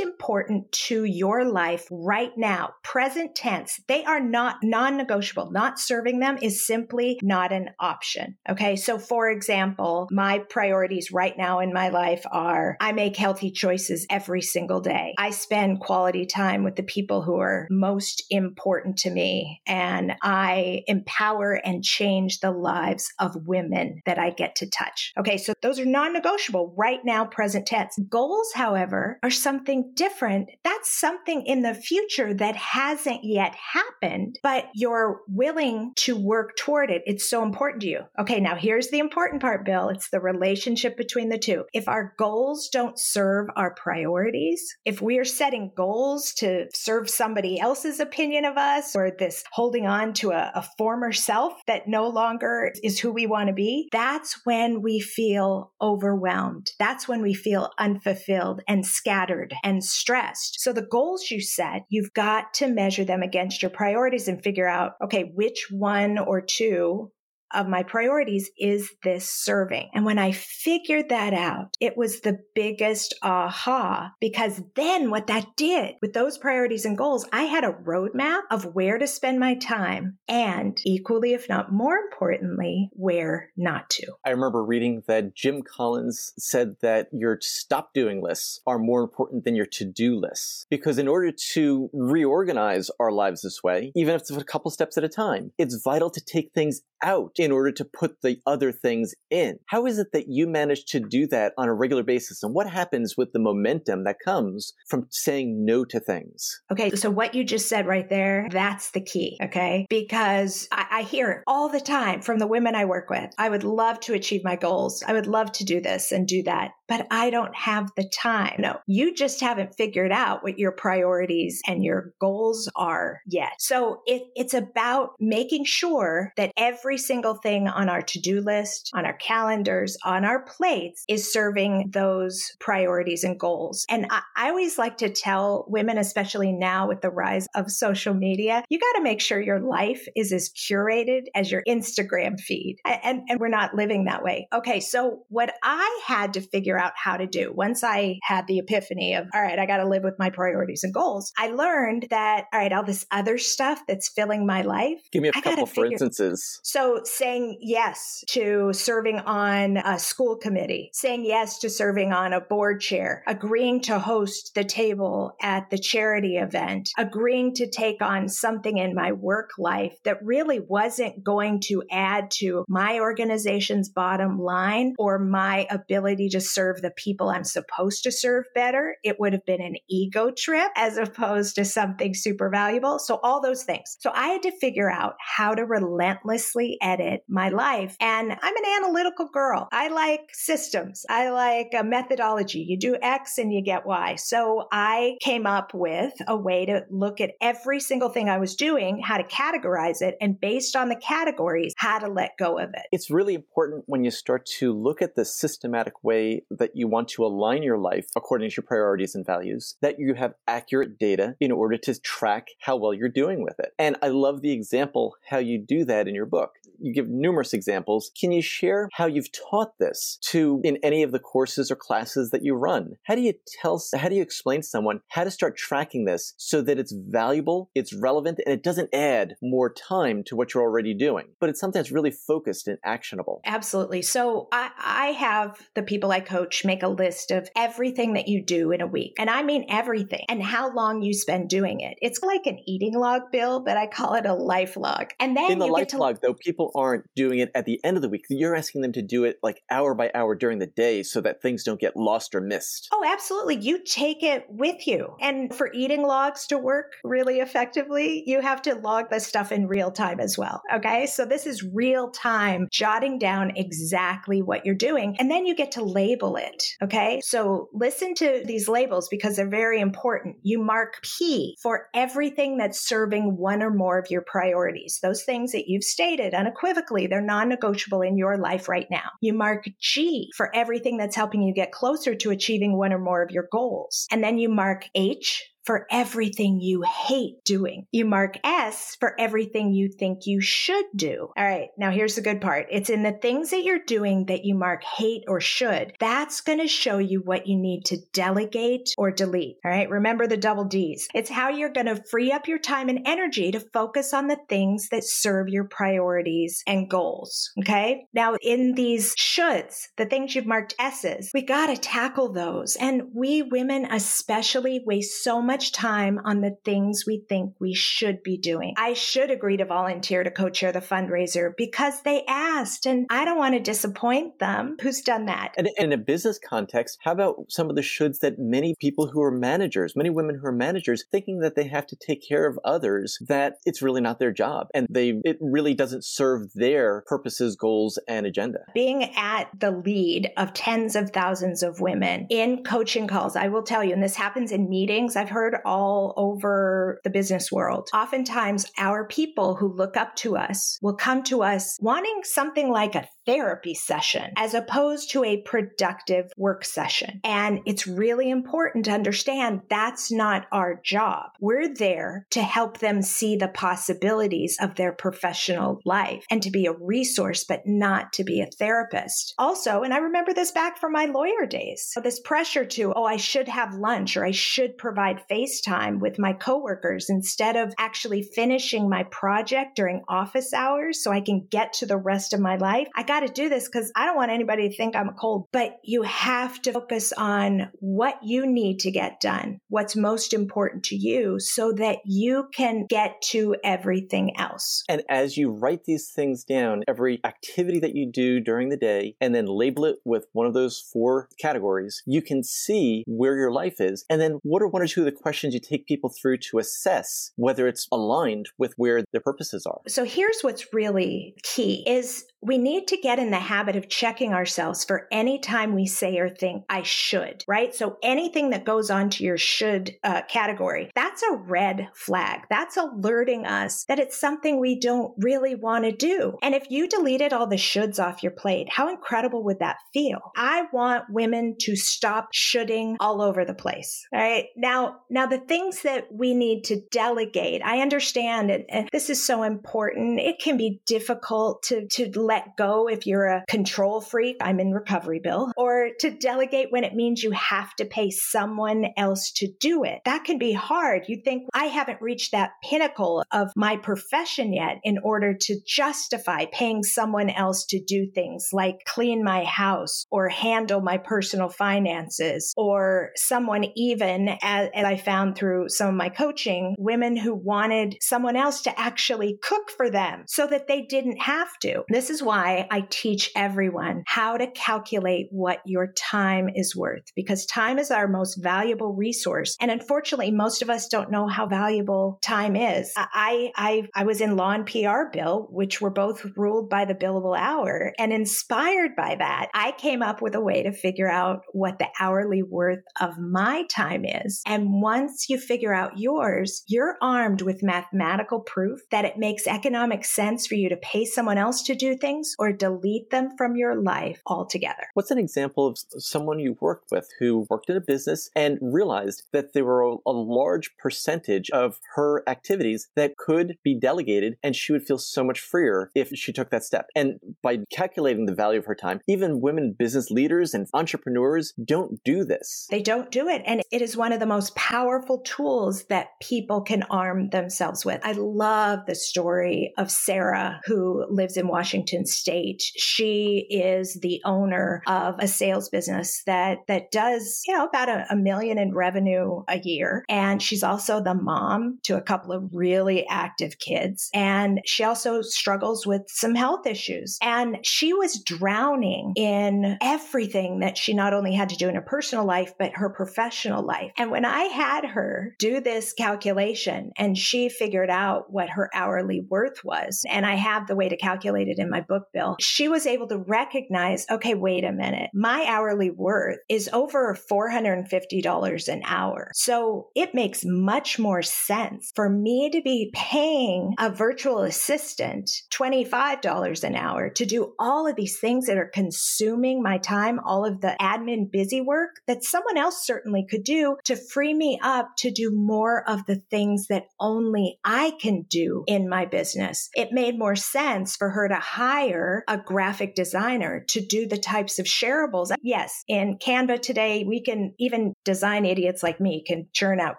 important 0.00 0.70
to 0.72 1.04
your 1.04 1.44
life 1.44 1.86
right 1.90 2.32
now, 2.36 2.74
present 2.82 3.34
tense. 3.34 3.80
They 3.88 4.04
are 4.04 4.20
not 4.20 4.56
non 4.62 4.96
negotiable. 4.96 5.50
Not 5.50 5.78
serving 5.78 6.20
them 6.20 6.38
is 6.40 6.64
simply 6.66 7.18
not 7.22 7.52
an 7.52 7.70
option. 7.78 8.36
Okay, 8.48 8.76
so 8.76 8.98
for 8.98 9.30
example, 9.30 10.08
my 10.10 10.38
priorities 10.38 11.10
right 11.12 11.36
now 11.36 11.60
in 11.60 11.72
my 11.72 11.88
life 11.88 12.24
are 12.30 12.76
I 12.80 12.92
make 12.92 13.16
healthy 13.16 13.50
choices 13.50 14.06
every 14.10 14.42
single 14.42 14.80
day. 14.80 15.14
I 15.18 15.30
spend 15.30 15.80
quality 15.80 16.26
time 16.26 16.64
with 16.64 16.76
the 16.76 16.82
people 16.82 17.22
who 17.22 17.38
are 17.38 17.66
most 17.70 18.24
important 18.30 18.98
to 18.98 19.10
me, 19.10 19.60
and 19.66 20.12
I 20.22 20.82
empower 20.86 21.54
and 21.54 21.84
change 21.84 22.40
the 22.40 22.50
lives 22.50 23.12
of 23.18 23.46
women 23.46 24.02
that 24.06 24.18
I 24.18 24.30
get 24.30 24.56
to 24.56 24.68
touch. 24.68 25.12
Okay, 25.18 25.38
so 25.38 25.52
those 25.62 25.78
are 25.78 25.86
non 25.86 26.12
negotiable 26.12 26.74
right 26.76 27.00
now, 27.04 27.24
present 27.24 27.66
tense. 27.66 27.98
Goals, 28.08 28.52
however, 28.54 29.18
are 29.22 29.30
something 29.30 29.71
something 29.72 29.92
different, 29.94 30.48
that's 30.64 30.90
something 30.90 31.44
in 31.46 31.62
the 31.62 31.74
future 31.74 32.34
that 32.34 32.56
hasn't 32.56 33.20
yet 33.22 33.54
happened, 33.54 34.38
but 34.42 34.66
you're 34.74 35.20
willing 35.28 35.92
to 35.96 36.16
work 36.16 36.56
toward 36.56 36.90
it. 36.90 37.02
It's 37.06 37.28
so 37.28 37.42
important 37.42 37.82
to 37.82 37.88
you. 37.88 38.00
Okay, 38.18 38.40
now 38.40 38.54
here's 38.54 38.90
the 38.90 38.98
important 38.98 39.40
part, 39.40 39.64
Bill. 39.64 39.88
It's 39.88 40.10
the 40.10 40.20
relationship 40.20 40.96
between 40.96 41.28
the 41.28 41.38
two. 41.38 41.64
If 41.72 41.88
our 41.88 42.14
goals 42.18 42.68
don't 42.70 42.98
serve 42.98 43.48
our 43.56 43.74
priorities, 43.74 44.62
if 44.84 45.00
we 45.00 45.18
are 45.18 45.24
setting 45.24 45.72
goals 45.76 46.32
to 46.34 46.66
serve 46.74 47.08
somebody 47.08 47.58
else's 47.58 48.00
opinion 48.00 48.44
of 48.44 48.56
us 48.56 48.94
or 48.94 49.10
this 49.18 49.44
holding 49.52 49.86
on 49.86 50.12
to 50.14 50.32
a, 50.32 50.52
a 50.54 50.64
former 50.76 51.12
self 51.12 51.54
that 51.66 51.88
no 51.88 52.08
longer 52.08 52.72
is 52.82 52.98
who 52.98 53.12
we 53.12 53.26
want 53.26 53.48
to 53.48 53.54
be, 53.54 53.88
that's 53.92 54.40
when 54.44 54.82
we 54.82 55.00
feel 55.00 55.72
overwhelmed. 55.80 56.70
That's 56.78 57.08
when 57.08 57.22
we 57.22 57.34
feel 57.34 57.70
unfulfilled 57.78 58.62
and 58.68 58.84
scattered 58.84 59.51
and 59.62 59.82
stressed. 59.84 60.60
So 60.60 60.72
the 60.72 60.86
goals 60.90 61.30
you 61.30 61.40
set, 61.40 61.82
you've 61.88 62.12
got 62.14 62.54
to 62.54 62.68
measure 62.68 63.04
them 63.04 63.22
against 63.22 63.62
your 63.62 63.70
priorities 63.70 64.28
and 64.28 64.42
figure 64.42 64.68
out, 64.68 64.92
okay, 65.02 65.32
which 65.34 65.68
one 65.70 66.18
or 66.18 66.40
two 66.40 67.10
of 67.54 67.68
my 67.68 67.82
priorities 67.82 68.50
is 68.58 68.90
this 69.02 69.28
serving. 69.28 69.90
And 69.94 70.04
when 70.04 70.18
I 70.18 70.32
figured 70.32 71.08
that 71.08 71.34
out, 71.34 71.76
it 71.80 71.96
was 71.96 72.20
the 72.20 72.38
biggest 72.54 73.14
aha 73.22 74.12
because 74.20 74.62
then 74.74 75.10
what 75.10 75.26
that 75.26 75.46
did 75.56 75.96
with 76.00 76.12
those 76.12 76.38
priorities 76.38 76.84
and 76.84 76.96
goals, 76.96 77.26
I 77.32 77.44
had 77.44 77.64
a 77.64 77.72
roadmap 77.72 78.42
of 78.50 78.74
where 78.74 78.98
to 78.98 79.06
spend 79.06 79.38
my 79.38 79.54
time 79.54 80.18
and 80.28 80.78
equally, 80.84 81.34
if 81.34 81.48
not 81.48 81.72
more 81.72 81.96
importantly, 81.96 82.88
where 82.92 83.50
not 83.56 83.90
to. 83.90 84.12
I 84.24 84.30
remember 84.30 84.64
reading 84.64 85.02
that 85.06 85.34
Jim 85.34 85.62
Collins 85.62 86.32
said 86.38 86.76
that 86.82 87.08
your 87.12 87.38
stop 87.40 87.92
doing 87.94 88.22
lists 88.22 88.60
are 88.66 88.78
more 88.78 89.02
important 89.02 89.44
than 89.44 89.54
your 89.54 89.66
to 89.66 89.84
do 89.84 90.16
lists 90.18 90.66
because 90.70 90.98
in 90.98 91.08
order 91.08 91.32
to 91.52 91.90
reorganize 91.92 92.90
our 93.00 93.10
lives 93.10 93.42
this 93.42 93.62
way, 93.62 93.92
even 93.94 94.14
if 94.14 94.22
it's 94.22 94.30
a 94.30 94.44
couple 94.44 94.70
steps 94.70 94.96
at 94.96 95.04
a 95.04 95.08
time, 95.08 95.52
it's 95.58 95.82
vital 95.82 96.10
to 96.10 96.20
take 96.20 96.52
things 96.52 96.82
out 97.02 97.38
in 97.42 97.52
order 97.52 97.72
to 97.72 97.84
put 97.84 98.20
the 98.22 98.38
other 98.46 98.72
things 98.72 99.14
in. 99.30 99.58
How 99.66 99.86
is 99.86 99.98
it 99.98 100.08
that 100.12 100.28
you 100.28 100.46
manage 100.46 100.84
to 100.86 101.00
do 101.00 101.26
that 101.28 101.52
on 101.58 101.68
a 101.68 101.74
regular 101.74 102.02
basis? 102.02 102.42
And 102.42 102.54
what 102.54 102.68
happens 102.68 103.16
with 103.16 103.32
the 103.32 103.38
momentum 103.38 104.04
that 104.04 104.16
comes 104.24 104.72
from 104.88 105.06
saying 105.10 105.64
no 105.64 105.84
to 105.86 105.98
things? 105.98 106.60
Okay, 106.70 106.90
so 106.90 107.10
what 107.10 107.34
you 107.34 107.44
just 107.44 107.68
said 107.68 107.86
right 107.86 108.08
there, 108.08 108.48
that's 108.50 108.90
the 108.92 109.00
key, 109.00 109.38
okay? 109.42 109.86
Because 109.88 110.68
I, 110.70 110.86
I 110.90 111.02
hear 111.02 111.30
it 111.30 111.42
all 111.46 111.68
the 111.68 111.80
time 111.80 112.22
from 112.22 112.38
the 112.38 112.46
women 112.46 112.74
I 112.74 112.84
work 112.84 113.10
with. 113.10 113.32
I 113.38 113.48
would 113.48 113.64
love 113.64 114.00
to 114.00 114.14
achieve 114.14 114.44
my 114.44 114.56
goals. 114.56 115.02
I 115.06 115.12
would 115.12 115.26
love 115.26 115.52
to 115.52 115.64
do 115.64 115.80
this 115.80 116.12
and 116.12 116.26
do 116.26 116.42
that, 116.44 116.72
but 116.88 117.06
I 117.10 117.30
don't 117.30 117.54
have 117.56 117.90
the 117.96 118.08
time. 118.08 118.56
No, 118.58 118.78
you 118.86 119.14
just 119.14 119.40
haven't 119.40 119.74
figured 119.76 120.12
out 120.12 120.42
what 120.42 120.58
your 120.58 120.72
priorities 120.72 121.60
and 121.66 121.84
your 121.84 122.12
goals 122.20 122.68
are 122.76 123.20
yet. 123.26 123.52
So 123.58 124.02
it, 124.06 124.22
it's 124.34 124.54
about 124.54 125.10
making 125.18 125.64
sure 125.64 126.32
that 126.36 126.52
every 126.56 126.98
single 126.98 127.31
thing 127.34 127.68
on 127.68 127.88
our 127.88 128.02
to 128.02 128.20
do 128.20 128.40
list, 128.40 128.90
on 128.94 129.04
our 129.04 129.12
calendars, 129.14 129.96
on 130.04 130.24
our 130.24 130.44
plates 130.44 131.04
is 131.08 131.32
serving 131.32 131.90
those 131.92 132.52
priorities 132.60 133.24
and 133.24 133.38
goals. 133.38 133.84
And 133.88 134.06
I, 134.10 134.22
I 134.36 134.48
always 134.48 134.78
like 134.78 134.98
to 134.98 135.10
tell 135.10 135.64
women, 135.68 135.98
especially 135.98 136.52
now 136.52 136.88
with 136.88 137.00
the 137.00 137.10
rise 137.10 137.46
of 137.54 137.70
social 137.70 138.14
media, 138.14 138.64
you 138.68 138.78
got 138.78 138.98
to 138.98 139.02
make 139.02 139.20
sure 139.20 139.40
your 139.40 139.60
life 139.60 140.06
is 140.16 140.32
as 140.32 140.50
curated 140.50 141.22
as 141.34 141.50
your 141.50 141.62
Instagram 141.68 142.40
feed. 142.40 142.76
And, 142.84 143.22
and 143.28 143.40
we're 143.40 143.48
not 143.48 143.74
living 143.74 144.04
that 144.04 144.22
way. 144.22 144.48
Okay. 144.52 144.80
So 144.80 145.24
what 145.28 145.52
I 145.62 146.00
had 146.06 146.34
to 146.34 146.40
figure 146.40 146.78
out 146.78 146.92
how 146.96 147.16
to 147.16 147.26
do 147.26 147.52
once 147.54 147.84
I 147.84 148.18
had 148.22 148.46
the 148.46 148.58
epiphany 148.58 149.14
of, 149.14 149.26
all 149.34 149.42
right, 149.42 149.58
I 149.58 149.66
got 149.66 149.78
to 149.78 149.88
live 149.88 150.02
with 150.02 150.18
my 150.18 150.30
priorities 150.30 150.84
and 150.84 150.92
goals, 150.92 151.32
I 151.36 151.48
learned 151.48 152.06
that, 152.10 152.46
all 152.52 152.60
right, 152.60 152.72
all 152.72 152.84
this 152.84 153.06
other 153.10 153.38
stuff 153.38 153.82
that's 153.86 154.08
filling 154.08 154.46
my 154.46 154.62
life. 154.62 155.00
Give 155.12 155.22
me 155.22 155.28
a 155.28 155.32
couple, 155.32 155.66
for 155.66 155.86
instances. 155.86 156.60
So 156.62 157.00
saying 157.16 157.58
yes 157.60 158.24
to 158.28 158.72
serving 158.72 159.18
on 159.20 159.76
a 159.76 159.98
school 159.98 160.36
committee, 160.36 160.90
saying 160.92 161.24
yes 161.24 161.58
to 161.58 161.68
serving 161.68 162.12
on 162.12 162.32
a 162.32 162.40
board 162.40 162.80
chair, 162.80 163.22
agreeing 163.26 163.80
to 163.80 163.98
host 163.98 164.52
the 164.54 164.64
table 164.64 165.36
at 165.42 165.68
the 165.70 165.78
charity 165.78 166.36
event, 166.36 166.90
agreeing 166.96 167.54
to 167.54 167.68
take 167.68 168.00
on 168.00 168.28
something 168.28 168.78
in 168.78 168.94
my 168.94 169.12
work 169.12 169.50
life 169.58 169.96
that 170.04 170.24
really 170.24 170.60
wasn't 170.60 171.22
going 171.22 171.60
to 171.60 171.82
add 171.90 172.30
to 172.30 172.64
my 172.68 172.98
organization's 172.98 173.88
bottom 173.88 174.38
line 174.38 174.94
or 174.98 175.18
my 175.18 175.66
ability 175.70 176.30
to 176.30 176.40
serve 176.40 176.80
the 176.80 176.90
people 176.90 177.28
I'm 177.28 177.44
supposed 177.44 178.04
to 178.04 178.12
serve 178.12 178.44
better. 178.54 178.96
It 179.04 179.20
would 179.20 179.32
have 179.32 179.44
been 179.44 179.60
an 179.60 179.76
ego 179.88 180.30
trip 180.30 180.70
as 180.76 180.96
opposed 180.96 181.56
to 181.56 181.64
something 181.64 182.14
super 182.14 182.48
valuable. 182.48 182.98
So 182.98 183.20
all 183.22 183.42
those 183.42 183.64
things. 183.64 183.96
So 184.00 184.10
I 184.14 184.28
had 184.28 184.42
to 184.42 184.58
figure 184.58 184.90
out 184.90 185.14
how 185.18 185.54
to 185.54 185.64
relentlessly 185.64 186.78
edit 186.80 187.01
my 187.28 187.48
life 187.48 187.62
life. 187.62 187.96
And 188.00 188.32
I'm 188.32 188.56
an 188.56 188.84
analytical 188.84 189.28
girl. 189.28 189.68
I 189.72 189.88
like 189.88 190.30
systems. 190.32 191.04
I 191.08 191.30
like 191.30 191.72
a 191.78 191.84
methodology. 191.84 192.60
You 192.60 192.76
do 192.76 192.96
X 193.00 193.38
and 193.38 193.52
you 193.52 193.62
get 193.62 193.86
Y. 193.86 194.16
So 194.16 194.66
I 194.72 195.16
came 195.20 195.46
up 195.46 195.72
with 195.74 196.12
a 196.26 196.36
way 196.36 196.66
to 196.66 196.84
look 196.90 197.20
at 197.20 197.32
every 197.40 197.80
single 197.80 198.08
thing 198.08 198.28
I 198.28 198.38
was 198.38 198.56
doing, 198.56 199.00
how 199.00 199.18
to 199.18 199.24
categorize 199.24 200.02
it, 200.02 200.16
and 200.20 200.38
based 200.40 200.76
on 200.76 200.88
the 200.88 200.96
categories, 200.96 201.72
how 201.76 201.98
to 201.98 202.08
let 202.08 202.36
go 202.38 202.58
of 202.58 202.70
it. 202.74 202.82
It's 202.92 203.10
really 203.10 203.34
important 203.34 203.84
when 203.86 204.04
you 204.04 204.10
start 204.10 204.46
to 204.58 204.72
look 204.72 205.02
at 205.02 205.14
the 205.14 205.24
systematic 205.24 206.02
way 206.02 206.44
that 206.50 206.72
you 206.74 206.88
want 206.88 207.08
to 207.10 207.24
align 207.24 207.62
your 207.62 207.78
life 207.78 208.06
according 208.16 208.50
to 208.50 208.56
your 208.56 208.64
priorities 208.66 209.14
and 209.14 209.24
values, 209.24 209.76
that 209.80 209.98
you 209.98 210.14
have 210.14 210.34
accurate 210.46 210.98
data 210.98 211.36
in 211.40 211.52
order 211.52 211.76
to 211.76 212.00
track 212.00 212.48
how 212.60 212.76
well 212.76 212.94
you're 212.94 213.08
doing 213.08 213.42
with 213.42 213.58
it. 213.58 213.72
And 213.78 213.96
I 214.02 214.08
love 214.08 214.42
the 214.42 214.52
example 214.52 215.14
how 215.28 215.38
you 215.38 215.58
do 215.58 215.84
that 215.84 216.08
in 216.08 216.14
your 216.14 216.26
book. 216.26 216.52
You 216.78 216.92
give 216.92 217.08
numerous 217.08 217.52
examples. 217.52 218.10
Can 218.18 218.32
you 218.32 218.42
share 218.42 218.88
how 218.92 219.06
you've 219.06 219.30
taught 219.32 219.78
this 219.78 220.18
to 220.30 220.60
in 220.64 220.78
any 220.82 221.02
of 221.02 221.12
the 221.12 221.18
courses 221.18 221.70
or 221.70 221.76
classes 221.76 222.30
that 222.30 222.44
you 222.44 222.54
run? 222.54 222.92
How 223.04 223.14
do 223.14 223.20
you 223.20 223.34
tell, 223.60 223.82
how 223.94 224.08
do 224.08 224.14
you 224.14 224.22
explain 224.22 224.60
to 224.60 224.66
someone 224.66 225.00
how 225.08 225.24
to 225.24 225.30
start 225.30 225.56
tracking 225.56 226.04
this 226.04 226.34
so 226.36 226.62
that 226.62 226.78
it's 226.78 226.92
valuable, 226.92 227.70
it's 227.74 227.92
relevant, 227.92 228.40
and 228.44 228.52
it 228.52 228.62
doesn't 228.62 228.94
add 228.94 229.34
more 229.42 229.72
time 229.72 230.22
to 230.26 230.36
what 230.36 230.54
you're 230.54 230.62
already 230.62 230.94
doing, 230.94 231.26
but 231.40 231.48
it's 231.48 231.60
something 231.60 231.78
that's 231.78 231.92
really 231.92 232.10
focused 232.10 232.68
and 232.68 232.78
actionable? 232.84 233.40
Absolutely. 233.44 234.02
So 234.02 234.48
I, 234.52 234.70
I 234.78 235.06
have 235.12 235.58
the 235.74 235.82
people 235.82 236.10
I 236.10 236.20
coach 236.20 236.64
make 236.64 236.82
a 236.82 236.88
list 236.88 237.30
of 237.30 237.48
everything 237.56 238.14
that 238.14 238.28
you 238.28 238.44
do 238.44 238.72
in 238.72 238.80
a 238.80 238.86
week. 238.86 239.14
And 239.18 239.30
I 239.30 239.42
mean 239.42 239.66
everything 239.68 240.24
and 240.28 240.42
how 240.42 240.74
long 240.74 241.02
you 241.02 241.14
spend 241.14 241.48
doing 241.48 241.80
it. 241.80 241.98
It's 242.02 242.22
like 242.22 242.46
an 242.46 242.58
eating 242.66 242.94
log, 242.94 243.30
Bill, 243.30 243.60
but 243.60 243.76
I 243.76 243.86
call 243.86 244.14
it 244.14 244.26
a 244.26 244.34
life 244.34 244.76
log. 244.76 245.10
And 245.20 245.36
then 245.36 245.52
in 245.52 245.58
the 245.58 245.66
life 245.66 245.88
to... 245.88 245.98
log, 245.98 246.18
though, 246.22 246.34
people 246.34 246.71
aren't 246.74 247.04
doing 247.14 247.38
it 247.38 247.50
at 247.54 247.64
the 247.64 247.80
end 247.84 247.96
of 247.96 248.02
the 248.02 248.08
week. 248.08 248.24
You're 248.28 248.56
asking 248.56 248.82
them 248.82 248.92
to 248.92 249.02
do 249.02 249.24
it 249.24 249.38
like 249.42 249.62
hour 249.70 249.94
by 249.94 250.10
hour 250.14 250.34
during 250.34 250.58
the 250.58 250.66
day 250.66 251.02
so 251.02 251.20
that 251.20 251.42
things 251.42 251.64
don't 251.64 251.80
get 251.80 251.96
lost 251.96 252.34
or 252.34 252.40
missed. 252.40 252.88
Oh, 252.92 253.04
absolutely. 253.06 253.56
You 253.56 253.82
take 253.84 254.22
it 254.22 254.46
with 254.48 254.86
you. 254.86 255.16
And 255.20 255.54
for 255.54 255.70
eating 255.72 256.02
logs 256.02 256.46
to 256.48 256.58
work 256.58 256.92
really 257.04 257.40
effectively, 257.40 258.22
you 258.26 258.40
have 258.40 258.62
to 258.62 258.74
log 258.74 259.10
this 259.10 259.26
stuff 259.26 259.52
in 259.52 259.66
real 259.66 259.90
time 259.90 260.20
as 260.20 260.38
well. 260.38 260.62
Okay. 260.74 261.06
So 261.06 261.24
this 261.24 261.46
is 261.46 261.62
real 261.62 262.10
time 262.10 262.68
jotting 262.70 263.18
down 263.18 263.52
exactly 263.56 264.42
what 264.42 264.64
you're 264.64 264.74
doing. 264.74 265.16
And 265.18 265.30
then 265.30 265.46
you 265.46 265.54
get 265.54 265.72
to 265.72 265.84
label 265.84 266.36
it. 266.36 266.64
Okay. 266.82 267.20
So 267.22 267.68
listen 267.72 268.14
to 268.14 268.42
these 268.44 268.68
labels 268.68 269.08
because 269.08 269.36
they're 269.36 269.48
very 269.48 269.80
important. 269.80 270.36
You 270.42 270.62
mark 270.62 271.02
P 271.02 271.56
for 271.62 271.88
everything 271.94 272.58
that's 272.58 272.80
serving 272.80 273.36
one 273.36 273.62
or 273.62 273.70
more 273.70 273.98
of 273.98 274.10
your 274.10 274.22
priorities. 274.22 274.98
Those 275.02 275.22
things 275.22 275.52
that 275.52 275.68
you've 275.68 275.84
stated 275.84 276.34
unequivocally, 276.52 277.06
they're 277.06 277.20
non 277.20 277.48
negotiable 277.48 278.02
in 278.02 278.16
your 278.16 278.36
life 278.36 278.68
right 278.68 278.86
now. 278.90 279.10
You 279.20 279.32
mark 279.32 279.64
G 279.80 280.30
for 280.36 280.54
everything 280.54 280.96
that's 280.96 281.16
helping 281.16 281.42
you 281.42 281.54
get 281.54 281.72
closer 281.72 282.14
to 282.14 282.30
achieving 282.30 282.76
one 282.76 282.92
or 282.92 282.98
more 282.98 283.22
of 283.22 283.30
your 283.30 283.48
goals. 283.50 284.06
And 284.10 284.22
then 284.22 284.38
you 284.38 284.48
mark 284.48 284.88
H 284.94 285.42
for 285.64 285.86
everything 285.90 286.60
you 286.60 286.82
hate 286.82 287.44
doing. 287.44 287.86
You 287.92 288.04
mark 288.04 288.36
S 288.44 288.96
for 288.98 289.18
everything 289.18 289.72
you 289.72 289.88
think 289.88 290.26
you 290.26 290.40
should 290.40 290.84
do. 290.94 291.28
All 291.36 291.44
right. 291.44 291.68
Now 291.78 291.90
here's 291.90 292.16
the 292.16 292.22
good 292.22 292.40
part. 292.40 292.66
It's 292.70 292.90
in 292.90 293.02
the 293.02 293.12
things 293.12 293.50
that 293.50 293.62
you're 293.62 293.84
doing 293.86 294.26
that 294.26 294.44
you 294.44 294.54
mark 294.54 294.82
hate 294.84 295.24
or 295.28 295.40
should. 295.40 295.94
That's 296.00 296.40
going 296.40 296.58
to 296.58 296.68
show 296.68 296.98
you 296.98 297.20
what 297.20 297.46
you 297.46 297.56
need 297.56 297.84
to 297.86 297.98
delegate 298.12 298.90
or 298.98 299.10
delete. 299.10 299.56
All 299.64 299.70
right. 299.70 299.88
Remember 299.88 300.26
the 300.26 300.36
double 300.36 300.64
D's. 300.64 301.08
It's 301.14 301.30
how 301.30 301.50
you're 301.50 301.72
going 301.72 301.86
to 301.86 302.02
free 302.10 302.32
up 302.32 302.48
your 302.48 302.58
time 302.58 302.88
and 302.88 303.06
energy 303.06 303.52
to 303.52 303.60
focus 303.60 304.12
on 304.12 304.26
the 304.26 304.38
things 304.48 304.88
that 304.90 305.04
serve 305.04 305.48
your 305.48 305.64
priorities 305.64 306.62
and 306.66 306.90
goals. 306.90 307.50
Okay. 307.60 308.06
Now 308.12 308.34
in 308.42 308.74
these 308.74 309.14
shoulds, 309.16 309.88
the 309.96 310.06
things 310.06 310.34
you've 310.34 310.46
marked 310.46 310.74
S's, 310.78 311.30
we 311.32 311.42
got 311.42 311.66
to 311.66 311.76
tackle 311.76 312.32
those. 312.32 312.76
And 312.76 313.02
we 313.14 313.42
women 313.42 313.86
especially 313.90 314.82
waste 314.84 315.22
so 315.22 315.40
much 315.40 315.51
much 315.52 315.70
time 315.70 316.18
on 316.24 316.40
the 316.40 316.56
things 316.64 317.04
we 317.06 317.22
think 317.28 317.54
we 317.60 317.74
should 317.74 318.22
be 318.22 318.38
doing. 318.38 318.72
I 318.78 318.94
should 318.94 319.30
agree 319.30 319.58
to 319.58 319.66
volunteer 319.66 320.24
to 320.24 320.30
co 320.30 320.48
chair 320.48 320.72
the 320.72 320.80
fundraiser 320.80 321.52
because 321.54 322.00
they 322.00 322.24
asked, 322.26 322.86
and 322.86 323.04
I 323.10 323.26
don't 323.26 323.36
want 323.36 323.52
to 323.52 323.60
disappoint 323.60 324.38
them. 324.38 324.78
Who's 324.80 325.02
done 325.02 325.26
that? 325.26 325.52
And 325.58 325.68
in 325.76 325.92
a 325.92 325.98
business 325.98 326.38
context, 326.38 326.98
how 327.02 327.12
about 327.12 327.44
some 327.50 327.68
of 327.68 327.76
the 327.76 327.82
shoulds 327.82 328.20
that 328.20 328.38
many 328.38 328.74
people 328.80 329.08
who 329.08 329.20
are 329.20 329.30
managers, 329.30 329.94
many 329.94 330.08
women 330.08 330.38
who 330.40 330.46
are 330.46 330.52
managers, 330.52 331.04
thinking 331.12 331.40
that 331.40 331.54
they 331.54 331.68
have 331.68 331.86
to 331.88 331.96
take 331.96 332.26
care 332.26 332.46
of 332.46 332.58
others, 332.64 333.18
that 333.28 333.58
it's 333.66 333.82
really 333.82 334.00
not 334.00 334.18
their 334.18 334.32
job 334.32 334.68
and 334.72 334.86
they 334.88 335.20
it 335.22 335.36
really 335.42 335.74
doesn't 335.74 336.02
serve 336.02 336.50
their 336.54 337.04
purposes, 337.06 337.56
goals, 337.56 337.98
and 338.08 338.24
agenda. 338.24 338.60
Being 338.72 339.14
at 339.16 339.50
the 339.58 339.70
lead 339.70 340.30
of 340.38 340.54
tens 340.54 340.96
of 340.96 341.10
thousands 341.10 341.62
of 341.62 341.78
women 341.78 342.26
in 342.30 342.64
coaching 342.64 343.06
calls, 343.06 343.36
I 343.36 343.48
will 343.48 343.62
tell 343.62 343.84
you, 343.84 343.92
and 343.92 344.02
this 344.02 344.16
happens 344.16 344.50
in 344.50 344.70
meetings, 344.70 345.14
I've 345.14 345.28
heard 345.28 345.41
all 345.64 346.14
over 346.16 347.00
the 347.04 347.10
business 347.10 347.50
world. 347.50 347.88
Oftentimes, 347.94 348.66
our 348.78 349.06
people 349.06 349.54
who 349.54 349.72
look 349.72 349.96
up 349.96 350.16
to 350.16 350.36
us 350.36 350.78
will 350.82 350.94
come 350.94 351.22
to 351.24 351.42
us 351.42 351.78
wanting 351.80 352.20
something 352.24 352.70
like 352.70 352.94
a 352.94 353.06
therapy 353.26 353.74
session 353.74 354.32
as 354.36 354.54
opposed 354.54 355.10
to 355.10 355.24
a 355.24 355.42
productive 355.42 356.30
work 356.36 356.64
session. 356.64 357.20
And 357.24 357.60
it's 357.66 357.86
really 357.86 358.30
important 358.30 358.84
to 358.86 358.92
understand 358.92 359.62
that's 359.68 360.10
not 360.10 360.46
our 360.52 360.80
job. 360.82 361.30
We're 361.40 361.72
there 361.74 362.26
to 362.30 362.42
help 362.42 362.78
them 362.78 363.02
see 363.02 363.36
the 363.36 363.48
possibilities 363.48 364.56
of 364.60 364.74
their 364.74 364.92
professional 364.92 365.80
life 365.84 366.24
and 366.30 366.42
to 366.42 366.50
be 366.50 366.66
a 366.66 366.72
resource, 366.72 367.44
but 367.44 367.62
not 367.66 368.12
to 368.14 368.24
be 368.24 368.40
a 368.40 368.50
therapist. 368.58 369.34
Also, 369.38 369.82
and 369.82 369.94
I 369.94 369.98
remember 369.98 370.32
this 370.34 370.52
back 370.52 370.78
from 370.78 370.92
my 370.92 371.06
lawyer 371.06 371.46
days, 371.46 371.92
this 372.02 372.20
pressure 372.20 372.64
to, 372.64 372.92
oh, 372.94 373.04
I 373.04 373.16
should 373.16 373.48
have 373.48 373.74
lunch 373.74 374.16
or 374.16 374.24
I 374.24 374.32
should 374.32 374.76
provide 374.78 375.22
FaceTime 375.30 376.00
with 376.00 376.18
my 376.18 376.32
coworkers 376.32 377.06
instead 377.08 377.56
of 377.56 377.72
actually 377.78 378.22
finishing 378.22 378.88
my 378.88 379.04
project 379.04 379.76
during 379.76 380.02
office 380.08 380.52
hours 380.52 381.02
so 381.02 381.12
I 381.12 381.20
can 381.20 381.46
get 381.50 381.74
to 381.74 381.86
the 381.86 381.96
rest 381.96 382.32
of 382.32 382.40
my 382.40 382.56
life. 382.56 382.88
I 382.94 383.02
got 383.02 383.11
to 383.20 383.28
do 383.28 383.48
this 383.48 383.68
because 383.68 383.92
I 383.96 384.06
don't 384.06 384.16
want 384.16 384.30
anybody 384.30 384.68
to 384.68 384.76
think 384.76 384.96
I'm 384.96 385.08
a 385.08 385.12
cold, 385.12 385.46
but 385.52 385.78
you 385.84 386.02
have 386.02 386.60
to 386.62 386.72
focus 386.72 387.12
on 387.12 387.70
what 387.80 388.18
you 388.22 388.46
need 388.46 388.80
to 388.80 388.90
get 388.90 389.20
done, 389.20 389.60
what's 389.68 389.96
most 389.96 390.32
important 390.32 390.84
to 390.84 390.96
you 390.96 391.38
so 391.38 391.72
that 391.72 391.98
you 392.04 392.48
can 392.54 392.86
get 392.88 393.20
to 393.22 393.56
everything 393.64 394.36
else. 394.38 394.84
And 394.88 395.02
as 395.08 395.36
you 395.36 395.50
write 395.50 395.84
these 395.84 396.10
things 396.10 396.44
down, 396.44 396.82
every 396.88 397.20
activity 397.24 397.80
that 397.80 397.94
you 397.94 398.10
do 398.10 398.40
during 398.40 398.68
the 398.68 398.76
day, 398.76 399.16
and 399.20 399.34
then 399.34 399.46
label 399.46 399.84
it 399.84 399.96
with 400.04 400.26
one 400.32 400.46
of 400.46 400.54
those 400.54 400.80
four 400.92 401.28
categories, 401.40 402.02
you 402.06 402.22
can 402.22 402.42
see 402.42 403.04
where 403.06 403.36
your 403.36 403.52
life 403.52 403.80
is. 403.80 404.04
And 404.10 404.20
then 404.20 404.38
what 404.42 404.62
are 404.62 404.68
one 404.68 404.82
or 404.82 404.86
two 404.86 405.00
of 405.00 405.06
the 405.06 405.12
questions 405.12 405.54
you 405.54 405.60
take 405.60 405.86
people 405.86 406.10
through 406.10 406.38
to 406.38 406.58
assess 406.58 407.32
whether 407.36 407.66
it's 407.66 407.88
aligned 407.92 408.46
with 408.58 408.74
where 408.76 409.04
their 409.12 409.20
purposes 409.20 409.66
are? 409.66 409.80
So 409.88 410.04
here's 410.04 410.40
what's 410.42 410.72
really 410.72 411.34
key 411.42 411.84
is 411.86 412.24
we 412.42 412.58
need 412.58 412.88
to 412.88 412.96
get 412.96 413.20
in 413.20 413.30
the 413.30 413.38
habit 413.38 413.76
of 413.76 413.88
checking 413.88 414.34
ourselves 414.34 414.84
for 414.84 415.06
any 415.12 415.38
time 415.38 415.74
we 415.74 415.86
say 415.86 416.18
or 416.18 416.28
think, 416.28 416.64
I 416.68 416.82
should, 416.82 417.44
right? 417.46 417.72
So 417.72 417.98
anything 418.02 418.50
that 418.50 418.64
goes 418.64 418.90
onto 418.90 419.22
your 419.22 419.38
should 419.38 419.94
uh, 420.02 420.22
category, 420.28 420.90
that's 420.94 421.22
a 421.22 421.36
red 421.36 421.88
flag. 421.94 422.40
That's 422.50 422.76
alerting 422.76 423.46
us 423.46 423.84
that 423.84 424.00
it's 424.00 424.18
something 424.18 424.58
we 424.58 424.80
don't 424.80 425.14
really 425.18 425.54
want 425.54 425.84
to 425.84 425.92
do. 425.92 426.36
And 426.42 426.54
if 426.54 426.68
you 426.68 426.88
deleted 426.88 427.32
all 427.32 427.46
the 427.46 427.56
shoulds 427.56 428.02
off 428.02 428.24
your 428.24 428.32
plate, 428.32 428.68
how 428.70 428.90
incredible 428.90 429.44
would 429.44 429.60
that 429.60 429.76
feel? 429.92 430.32
I 430.36 430.64
want 430.72 431.04
women 431.10 431.56
to 431.60 431.76
stop 431.76 432.28
shoulding 432.32 432.96
all 432.98 433.22
over 433.22 433.44
the 433.44 433.54
place, 433.54 434.04
right? 434.12 434.46
Now, 434.56 434.96
now 435.08 435.26
the 435.26 435.38
things 435.38 435.82
that 435.82 436.08
we 436.12 436.34
need 436.34 436.64
to 436.64 436.80
delegate, 436.90 437.62
I 437.64 437.80
understand, 437.80 438.50
and, 438.50 438.64
and 438.68 438.88
this 438.90 439.10
is 439.10 439.24
so 439.24 439.44
important. 439.44 440.18
It 440.18 440.40
can 440.40 440.56
be 440.56 440.80
difficult 440.86 441.62
to, 441.64 441.86
to 441.86 442.10
let 442.32 442.56
go 442.56 442.88
if 442.88 443.06
you're 443.06 443.26
a 443.26 443.44
control 443.46 444.00
freak. 444.00 444.38
I'm 444.40 444.58
in 444.58 444.72
recovery, 444.72 445.20
Bill, 445.22 445.52
or 445.54 445.90
to 446.00 446.10
delegate 446.10 446.68
when 446.70 446.82
it 446.82 446.94
means 446.94 447.22
you 447.22 447.30
have 447.32 447.74
to 447.76 447.84
pay 447.84 448.10
someone 448.10 448.86
else 448.96 449.32
to 449.32 449.48
do 449.60 449.84
it. 449.84 450.00
That 450.06 450.24
can 450.24 450.38
be 450.38 450.52
hard. 450.52 451.02
You 451.08 451.20
think 451.22 451.48
I 451.52 451.66
haven't 451.66 452.00
reached 452.00 452.32
that 452.32 452.52
pinnacle 452.64 453.22
of 453.32 453.52
my 453.54 453.76
profession 453.76 454.54
yet 454.54 454.78
in 454.82 454.98
order 455.04 455.34
to 455.42 455.60
justify 455.66 456.46
paying 456.50 456.82
someone 456.82 457.28
else 457.28 457.66
to 457.66 457.78
do 457.78 458.06
things 458.06 458.48
like 458.50 458.76
clean 458.86 459.22
my 459.22 459.44
house 459.44 460.06
or 460.10 460.30
handle 460.30 460.80
my 460.80 460.96
personal 460.96 461.50
finances 461.50 462.54
or 462.56 463.10
someone 463.14 463.66
even 463.76 464.30
as, 464.42 464.70
as 464.74 464.84
I 464.84 464.96
found 464.96 465.36
through 465.36 465.68
some 465.68 465.90
of 465.90 465.94
my 465.94 466.08
coaching, 466.08 466.76
women 466.78 467.14
who 467.14 467.34
wanted 467.34 467.98
someone 468.00 468.36
else 468.36 468.62
to 468.62 468.80
actually 468.80 469.38
cook 469.42 469.70
for 469.76 469.90
them 469.90 470.24
so 470.26 470.46
that 470.46 470.66
they 470.66 470.80
didn't 470.80 471.20
have 471.20 471.58
to. 471.60 471.82
This 471.90 472.08
is 472.08 472.21
why 472.22 472.66
I 472.70 472.86
teach 472.88 473.30
everyone 473.34 474.04
how 474.06 474.36
to 474.36 474.46
calculate 474.46 475.26
what 475.30 475.60
your 475.66 475.92
time 475.92 476.48
is 476.54 476.76
worth 476.76 477.02
because 477.16 477.46
time 477.46 477.78
is 477.78 477.90
our 477.90 478.08
most 478.08 478.36
valuable 478.36 478.94
resource. 478.94 479.56
And 479.60 479.70
unfortunately, 479.70 480.30
most 480.30 480.62
of 480.62 480.70
us 480.70 480.88
don't 480.88 481.10
know 481.10 481.26
how 481.26 481.46
valuable 481.46 482.18
time 482.22 482.56
is. 482.56 482.92
I, 482.96 483.50
I, 483.56 483.88
I 483.94 484.04
was 484.04 484.20
in 484.20 484.36
law 484.36 484.52
and 484.52 484.66
PR 484.66 485.10
Bill, 485.12 485.48
which 485.50 485.80
were 485.80 485.90
both 485.90 486.24
ruled 486.36 486.70
by 486.70 486.84
the 486.84 486.94
billable 486.94 487.36
hour 487.36 487.92
and 487.98 488.12
inspired 488.12 488.96
by 488.96 489.16
that. 489.18 489.48
I 489.54 489.72
came 489.72 490.02
up 490.02 490.22
with 490.22 490.34
a 490.34 490.40
way 490.40 490.62
to 490.62 490.72
figure 490.72 491.10
out 491.10 491.40
what 491.52 491.78
the 491.78 491.88
hourly 492.00 492.42
worth 492.42 492.84
of 493.00 493.18
my 493.18 493.64
time 493.70 494.04
is. 494.04 494.42
And 494.46 494.80
once 494.80 495.26
you 495.28 495.38
figure 495.38 495.74
out 495.74 495.98
yours, 495.98 496.62
you're 496.68 496.96
armed 497.02 497.42
with 497.42 497.62
mathematical 497.62 498.40
proof 498.40 498.80
that 498.90 499.04
it 499.04 499.18
makes 499.18 499.46
economic 499.46 500.04
sense 500.04 500.46
for 500.46 500.54
you 500.54 500.68
to 500.68 500.76
pay 500.76 501.04
someone 501.04 501.38
else 501.38 501.62
to 501.62 501.74
do 501.74 501.96
things 501.96 502.11
or 502.38 502.52
delete 502.52 503.10
them 503.10 503.30
from 503.36 503.56
your 503.56 503.74
life 503.76 504.20
altogether. 504.26 504.86
What's 504.94 505.10
an 505.10 505.18
example 505.18 505.66
of 505.66 505.78
someone 505.98 506.38
you 506.38 506.56
worked 506.60 506.90
with 506.90 507.08
who 507.18 507.46
worked 507.48 507.70
in 507.70 507.76
a 507.76 507.80
business 507.80 508.30
and 508.36 508.58
realized 508.60 509.24
that 509.32 509.52
there 509.52 509.64
were 509.64 509.82
a 509.82 510.10
large 510.10 510.76
percentage 510.76 511.50
of 511.50 511.78
her 511.94 512.22
activities 512.28 512.88
that 512.96 513.16
could 513.16 513.56
be 513.62 513.74
delegated 513.78 514.36
and 514.42 514.54
she 514.54 514.72
would 514.72 514.86
feel 514.86 514.98
so 514.98 515.24
much 515.24 515.40
freer 515.40 515.90
if 515.94 516.10
she 516.14 516.32
took 516.32 516.50
that 516.50 516.64
step? 516.64 516.88
And 516.94 517.18
by 517.42 517.60
calculating 517.70 518.26
the 518.26 518.34
value 518.34 518.58
of 518.58 518.66
her 518.66 518.74
time, 518.74 519.00
even 519.08 519.40
women 519.40 519.74
business 519.78 520.10
leaders 520.10 520.54
and 520.54 520.66
entrepreneurs 520.74 521.52
don't 521.64 522.02
do 522.04 522.24
this. 522.24 522.66
They 522.70 522.82
don't 522.82 523.10
do 523.10 523.28
it. 523.28 523.42
And 523.46 523.62
it 523.70 523.82
is 523.82 523.96
one 523.96 524.12
of 524.12 524.20
the 524.20 524.26
most 524.26 524.54
powerful 524.54 525.18
tools 525.18 525.84
that 525.84 526.08
people 526.20 526.60
can 526.62 526.82
arm 526.84 527.30
themselves 527.30 527.84
with. 527.84 528.00
I 528.04 528.12
love 528.12 528.80
the 528.86 528.94
story 528.94 529.72
of 529.78 529.90
Sarah, 529.90 530.60
who 530.64 531.06
lives 531.10 531.36
in 531.36 531.48
Washington 531.48 532.01
state. 532.06 532.62
She 532.76 533.46
is 533.50 533.98
the 534.00 534.20
owner 534.24 534.82
of 534.86 535.16
a 535.18 535.28
sales 535.28 535.68
business 535.68 536.22
that, 536.26 536.58
that 536.68 536.90
does, 536.90 537.42
you 537.46 537.56
know, 537.56 537.66
about 537.66 537.88
a, 537.88 538.06
a 538.10 538.16
million 538.16 538.58
in 538.58 538.74
revenue 538.74 539.42
a 539.48 539.58
year. 539.58 540.04
And 540.08 540.42
she's 540.42 540.62
also 540.62 541.02
the 541.02 541.14
mom 541.14 541.78
to 541.84 541.96
a 541.96 542.02
couple 542.02 542.32
of 542.32 542.50
really 542.52 543.06
active 543.08 543.58
kids. 543.58 544.08
And 544.14 544.60
she 544.64 544.84
also 544.84 545.22
struggles 545.22 545.86
with 545.86 546.02
some 546.08 546.34
health 546.34 546.66
issues. 546.66 547.18
And 547.22 547.58
she 547.62 547.92
was 547.92 548.22
drowning 548.22 549.12
in 549.16 549.78
everything 549.80 550.60
that 550.60 550.78
she 550.78 550.94
not 550.94 551.14
only 551.14 551.34
had 551.34 551.48
to 551.50 551.56
do 551.56 551.68
in 551.68 551.74
her 551.74 551.82
personal 551.82 552.24
life, 552.24 552.54
but 552.58 552.72
her 552.74 552.90
professional 552.90 553.64
life. 553.64 553.92
And 553.96 554.10
when 554.10 554.24
I 554.24 554.44
had 554.44 554.84
her 554.86 555.34
do 555.38 555.60
this 555.60 555.92
calculation 555.92 556.92
and 556.96 557.16
she 557.16 557.48
figured 557.48 557.90
out 557.90 558.32
what 558.32 558.50
her 558.50 558.70
hourly 558.74 559.24
worth 559.28 559.64
was, 559.64 560.04
and 560.08 560.26
I 560.26 560.34
have 560.34 560.66
the 560.66 560.76
way 560.76 560.88
to 560.88 560.96
calculate 560.96 561.48
it 561.48 561.58
in 561.58 561.70
my 561.70 561.80
book, 561.92 562.08
Bill, 562.14 562.36
she 562.40 562.68
was 562.68 562.86
able 562.86 563.06
to 563.08 563.18
recognize, 563.18 564.06
okay, 564.10 564.34
wait 564.34 564.64
a 564.64 564.72
minute, 564.72 565.10
my 565.12 565.44
hourly 565.46 565.90
worth 565.90 566.38
is 566.48 566.70
over 566.72 567.14
$450 567.30 568.68
an 568.68 568.82
hour. 568.86 569.30
So 569.34 569.88
it 569.94 570.14
makes 570.14 570.42
much 570.44 570.98
more 570.98 571.20
sense 571.20 571.92
for 571.94 572.08
me 572.08 572.48
to 572.50 572.62
be 572.62 572.90
paying 572.94 573.74
a 573.78 573.90
virtual 573.90 574.40
assistant 574.42 575.30
$25 575.52 576.64
an 576.64 576.76
hour 576.76 577.10
to 577.10 577.26
do 577.26 577.52
all 577.58 577.86
of 577.86 577.96
these 577.96 578.18
things 578.18 578.46
that 578.46 578.56
are 578.56 578.70
consuming 578.72 579.62
my 579.62 579.76
time, 579.76 580.18
all 580.24 580.46
of 580.46 580.62
the 580.62 580.74
admin 580.80 581.30
busy 581.30 581.60
work 581.60 581.90
that 582.06 582.24
someone 582.24 582.56
else 582.56 582.86
certainly 582.86 583.26
could 583.28 583.44
do 583.44 583.76
to 583.84 583.96
free 583.96 584.32
me 584.32 584.58
up 584.62 584.88
to 584.98 585.10
do 585.10 585.30
more 585.30 585.88
of 585.88 586.06
the 586.06 586.22
things 586.30 586.68
that 586.68 586.84
only 586.98 587.58
I 587.64 587.92
can 588.00 588.22
do 588.30 588.64
in 588.66 588.88
my 588.88 589.04
business. 589.04 589.68
It 589.74 589.92
made 589.92 590.18
more 590.18 590.36
sense 590.36 590.96
for 590.96 591.10
her 591.10 591.28
to 591.28 591.34
hire 591.34 591.71
hire 591.72 592.22
a 592.28 592.36
graphic 592.36 592.94
designer 592.94 593.64
to 593.68 593.80
do 593.80 594.06
the 594.06 594.18
types 594.18 594.58
of 594.58 594.66
shareables. 594.66 595.32
Yes, 595.42 595.84
in 595.88 596.18
Canva 596.18 596.60
today, 596.60 597.04
we 597.06 597.22
can 597.22 597.54
even 597.58 597.94
design 598.04 598.44
idiots 598.44 598.82
like 598.82 599.00
me 599.00 599.24
can 599.26 599.48
churn 599.52 599.80
out 599.80 599.98